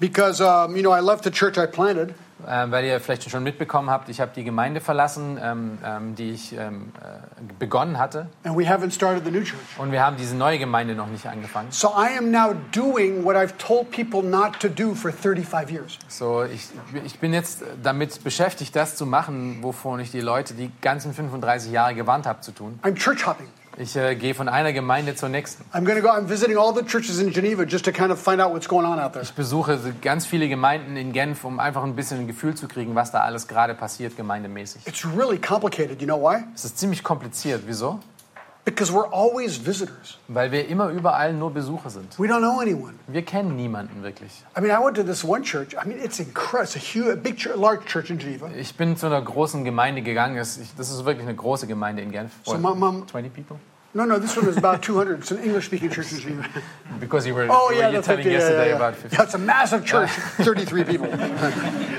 [0.00, 2.14] Because, um, you know, I left the church I planted.
[2.46, 6.30] Äh, weil ihr vielleicht schon mitbekommen habt, ich habe die Gemeinde verlassen, ähm, ähm, die
[6.30, 8.28] ich ähm, äh, begonnen hatte.
[8.44, 9.60] and we haven't started the new church.
[9.78, 11.68] Und wir haben diese neue Gemeinde noch nicht angefangen.
[11.70, 15.98] So I am now doing what I've told people not to do for 35 years.
[16.08, 16.68] So, ich,
[17.04, 21.72] ich bin jetzt damit beschäftigt, das zu machen, wovon ich die Leute die ganzen 35
[21.72, 22.78] Jahre gewarnt habe zu tun.
[22.82, 23.48] I'm church hopping.
[23.80, 25.64] Ich äh, gehe von einer Gemeinde zur nächsten.
[25.72, 28.20] I'm going to go, I'm visiting all the churches in Geneva just to kind of
[28.20, 29.22] find out what's going on out there.
[29.24, 32.94] Ich besuche ganz viele Gemeinden in Genf, um einfach ein bisschen ein Gefühl zu kriegen,
[32.94, 34.86] was da alles gerade passiert, gemeindemäßig.
[34.86, 36.02] It's really complicated.
[36.02, 36.44] You know why?
[36.54, 37.62] Es ist ziemlich kompliziert.
[37.66, 38.00] Wieso?
[38.66, 40.18] Because we're always visitors.
[40.28, 42.18] Weil wir immer überall nur Besucher sind.
[42.18, 42.92] We don't know anyone.
[43.08, 44.44] Wir kennen niemanden wirklich.
[44.54, 45.74] I mean, I went to this one church.
[45.74, 46.64] I mean, it's incredible.
[46.64, 48.50] It's a huge, a big, church, large church in Geneva.
[48.54, 50.36] Ich bin zu einer großen Gemeinde gegangen.
[50.36, 50.76] Das ist
[51.06, 52.32] wirklich eine große Gemeinde in Genf.
[52.44, 53.56] So my mom- 20 people?
[53.92, 55.18] No, no, this one is about 200.
[55.18, 56.48] It's an English-speaking church in Geneva.
[57.00, 58.32] Because you were, Oh were yeah, you that's telling right.
[58.32, 58.76] Yeah, yesterday yeah, yeah.
[58.76, 59.16] about 50.
[59.16, 60.10] Yeah, it's a massive church.
[60.36, 61.08] 33 people.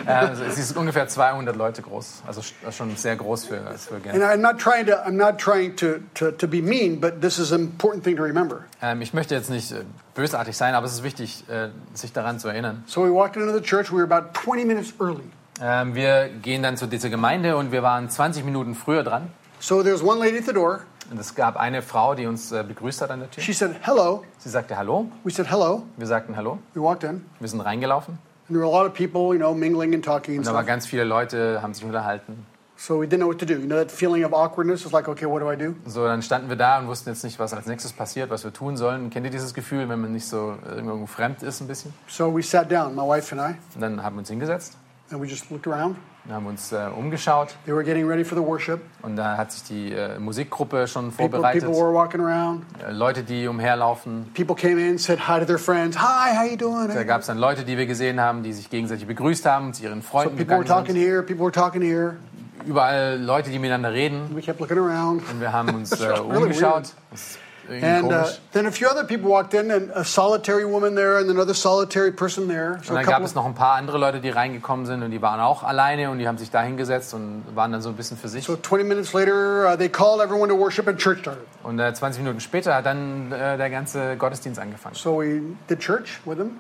[0.07, 2.23] Also, es ist ungefähr 200 Leute groß.
[2.25, 4.23] Also sch- schon sehr groß für, für And Genf.
[4.23, 4.93] I'm not trying to.
[5.05, 8.23] I'm not trying to, to, to be mean, but this is an important thing to
[8.23, 8.63] remember.
[8.81, 9.83] Ähm, ich möchte jetzt nicht äh,
[10.15, 12.85] bösartig sein, aber es ist wichtig, äh, sich daran zu erinnern.
[12.87, 13.91] So we walked into the church.
[13.91, 15.23] We were about 20 minutes early.
[15.61, 19.27] Ähm, wir gehen dann zu dieser Gemeinde und wir waren 20 Minuten früher dran.
[19.59, 20.85] So there's one lady at the door.
[21.11, 23.43] Und es gab eine Frau, die uns äh, begrüßt hat an der Tür.
[23.43, 25.07] She said, "Hello." Sie sagte Hallo.
[25.25, 26.57] We said, "Hello." Wir sagten Hallo.
[26.73, 28.17] We walked in, Wir sind reingelaufen.
[28.47, 30.53] and there were a lot of people, you know, mingling and talking and Und da
[30.53, 30.67] waren stuff.
[30.73, 32.45] ganz viele Leute, haben sich unterhalten.
[32.77, 33.53] So we didn't know what to do.
[33.55, 34.83] You know that feeling of awkwardness?
[34.83, 35.75] It's like, okay, what do I do?
[35.85, 38.51] So, dann standen wir da und wussten jetzt nicht, was als nächstes passiert, was wir
[38.53, 39.09] tun sollen.
[39.11, 41.93] Kennt ihr dieses Gefühl, wenn man nicht so äh, irgendwo fremd ist ein bisschen?
[42.07, 44.77] So we sat down, my wife and I, Und dann haben wir uns hingesetzt
[45.11, 45.97] and we just looked around.
[46.25, 47.55] Und haben uns äh, umgeschaut.
[47.65, 48.79] They were getting ready for the worship.
[49.01, 51.63] Und da hat sich die äh, Musikgruppe schon People, vorbereitet.
[51.63, 52.63] people were walking around.
[52.87, 54.31] Äh, Leute, die umherlaufen.
[54.35, 55.97] People came in, said hi to their friends.
[55.97, 56.89] Hi, how you doing?
[56.93, 59.83] Da gab es dann Leute, die wir gesehen haben, die sich gegenseitig begrüßt haben zu
[59.83, 61.03] ihren So Freunden people were gegangen talking sind.
[61.03, 62.17] here, people were talking here.
[62.65, 64.35] Überall Leute, die miteinander reden.
[64.35, 65.23] We kept looking around.
[65.31, 66.93] Und wir haben uns äh, really umgeschaut.
[67.11, 67.37] weird.
[67.69, 71.29] And uh, then a few other people walked in, and a solitary woman there, and
[71.29, 72.79] another solitary person there.
[72.83, 75.21] So Und dann gab es noch ein paar andere Leute, die reingekommen sind und die
[75.21, 78.17] waren auch alleine und die haben sich da hingesetzt und waren dann so ein bisschen
[78.17, 78.45] für sich.
[78.45, 81.43] So 20 minutes later, uh, they called everyone to worship, and church started.
[81.63, 84.95] Und äh, 20 Minuten später hat dann äh, der ganze Gottesdienst angefangen.
[84.95, 86.59] So we did church with them.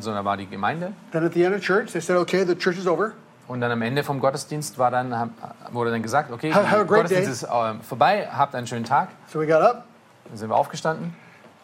[0.00, 0.92] So, da war die Gemeinde.
[1.12, 3.12] Then at the end of church, they said, okay, the church is over.
[3.48, 5.32] Und dann am Ende vom Gottesdienst war dann,
[5.72, 8.84] wurde dann gesagt, okay, Have- have a der Gottesdienst ist äh, vorbei, habt einen schönen
[8.84, 9.08] Tag.
[9.32, 9.84] So we got up.
[10.28, 11.14] Dann sind wir aufgestanden.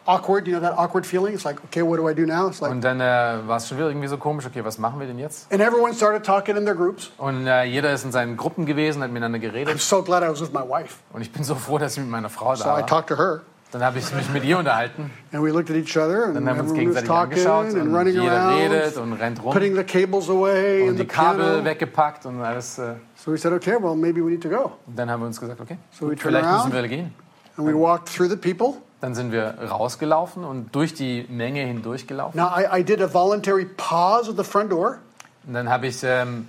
[0.07, 1.33] Awkward, you know that awkward feeling?
[1.33, 2.47] It's like, okay, what do I do now?
[2.47, 3.03] It's like, Und dann äh,
[3.47, 5.51] war es schon wieder irgendwie so komisch, okay, was machen wir denn jetzt?
[5.51, 7.09] and everyone started talking in their groups.
[7.17, 9.79] Und äh, jeder ist in seinen Gruppen gewesen, hat miteinander I'm geredet.
[9.81, 10.97] so glad I was with my wife.
[11.11, 12.85] Und ich bin so froh, dass ich mit meiner Frau So da I war.
[12.87, 13.41] talked to her.
[13.71, 15.09] Dann habe ich mich mit ihr unterhalten.
[15.33, 17.95] And we looked at each other, and Dann haben wir uns gegenseitig angeschaut and und
[17.95, 21.07] running jeder redet around, und rennt rum putting the cables away und and the die
[21.09, 21.65] Kabel piano.
[21.65, 22.77] weggepackt und alles.
[22.77, 24.73] äh, So we said, okay, well, maybe we need to go.
[24.85, 26.65] Und dann haben wir uns gesagt, okay, So gut, vielleicht around.
[26.71, 27.13] müssen wir gehen.
[27.57, 28.81] And we walked through the people.
[29.01, 32.39] Dann sind wir rausgelaufen und durch die Menge hindurchgelaufen.
[32.39, 34.97] Now, I, I did a voluntary pause at the front door
[35.45, 36.47] Und dann habe ich ähm,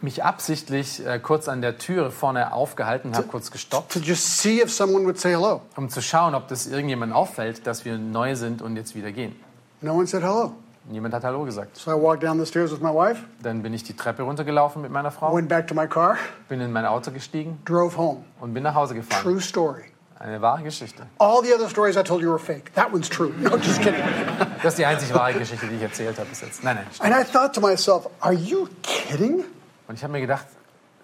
[0.00, 4.62] mich absichtlich äh, kurz an der Türe vorne aufgehalten, habe kurz gestoppt, to just see
[4.62, 5.60] if someone would say hello.
[5.76, 9.34] um zu schauen, ob das irgendjemand auffällt, dass wir neu sind und jetzt wieder gehen.
[9.82, 10.52] No one said hello.
[10.88, 11.76] Niemand hat Hallo gesagt.
[11.76, 14.82] So I walked down the stairs with my wife, Dann bin ich die Treppe runtergelaufen
[14.82, 16.16] mit meiner Frau, went back to my car,
[16.48, 18.24] bin in mein Auto gestiegen drove home.
[18.40, 19.20] und bin nach Hause gefahren.
[19.22, 19.82] True story.
[20.18, 21.06] Eine wahre Geschichte.
[21.18, 22.72] All the other stories I told you were fake.
[22.74, 23.34] That one's true.
[23.38, 24.02] No, just kidding.
[24.62, 26.64] Das ist die einzig wahre Geschichte, die ich erzählt habe bis jetzt.
[26.64, 26.86] Nein, nein.
[26.90, 27.12] stimmt.
[27.12, 29.44] And I thought to myself, are you kidding?
[29.86, 30.46] Und ich habe mir gedacht,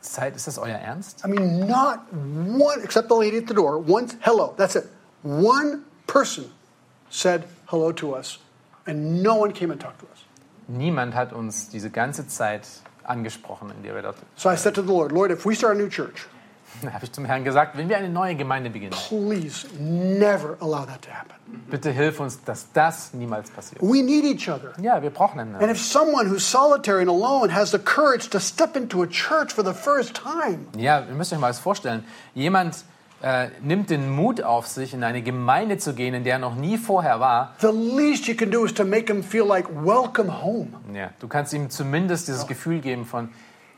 [0.00, 1.24] Zeit, ist das euer Ernst?
[1.24, 4.54] I mean, not one, except the lady at the door, once hello.
[4.56, 4.88] That's it.
[5.22, 6.50] One person
[7.10, 8.38] said hello to us,
[8.86, 10.24] and no one came and talked to us.
[10.68, 12.66] Niemand hat uns diese ganze Zeit
[13.04, 14.16] angesprochen, in der wir dort.
[14.36, 16.26] So I said to the Lord, Lord, if we start a new church,
[16.92, 21.02] habe ich zum Herrn gesagt, wenn wir eine neue Gemeinde beginnen, please never allow that
[21.02, 21.32] to happen.
[21.70, 23.82] bitte hilf uns, dass das niemals passiert.
[23.82, 24.72] We need each other.
[24.80, 25.70] Ja, wir brauchen And einander.
[25.70, 29.64] if someone who's solitary and alone has the courage to step into a church for
[29.64, 32.04] the first time, Ja, ihr müsst euch mal das vorstellen.
[32.34, 32.84] Jemand
[33.22, 36.56] äh, nimmt den Mut auf sich, in eine Gemeinde zu gehen, in der er noch
[36.56, 37.54] nie vorher war.
[37.60, 40.68] the least you can do is to make him feel like welcome home.
[40.92, 43.28] Ja, du kannst ihm zumindest dieses Gefühl geben von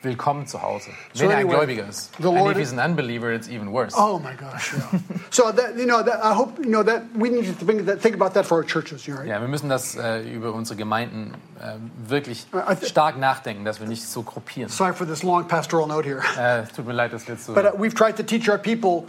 [0.04, 0.90] Willkommen zu Hause.
[1.14, 2.10] So Wenn er ein anyway, Gläubiger ist.
[2.20, 3.96] the And Lord- if he's an unbeliever, it's even worse.
[3.98, 4.74] Oh my gosh!
[4.74, 5.00] Yeah.
[5.30, 8.00] so that you know, that, I hope you know that we need to think, that,
[8.00, 9.06] think about that for our churches.
[9.06, 9.26] You right?
[9.26, 11.76] Ja, wir müssen das äh, über unsere Gemeinden äh,
[12.08, 12.46] wirklich
[12.82, 14.68] stark nachdenken, dass wir nicht so gruppieren.
[14.70, 17.54] Sorry for this long pastoral note here, Äh, tut mir leid, dass wir jetzt so.
[17.54, 19.04] but uh, we've tried to teach our people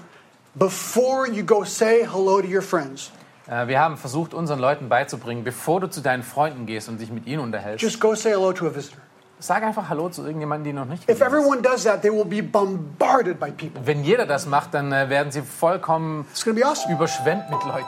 [0.56, 3.12] before you go say hello to your friends,
[3.48, 7.12] Äh, wir haben versucht, unseren Leuten beizubringen, bevor du zu deinen Freunden gehst und dich
[7.12, 9.00] mit ihnen unterhältst, just go say hello to a visitor.
[9.40, 12.42] Sag einfach Hallo zu irgendjemandem, den noch nicht If everyone does that, they will be
[12.42, 13.82] bombarded by people.
[13.86, 16.96] Wenn jeder das macht, dann äh, werden sie vollkommen It's be awesome.
[16.96, 17.86] überschwemmt mit Leuten.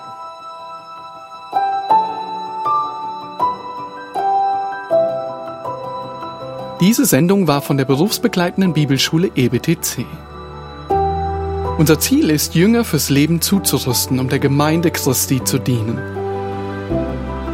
[6.80, 10.06] Diese Sendung war von der berufsbegleitenden Bibelschule EBTC.
[11.80, 16.17] Unser Ziel ist, Jünger fürs Leben zuzurüsten, um der Gemeinde Christi zu dienen.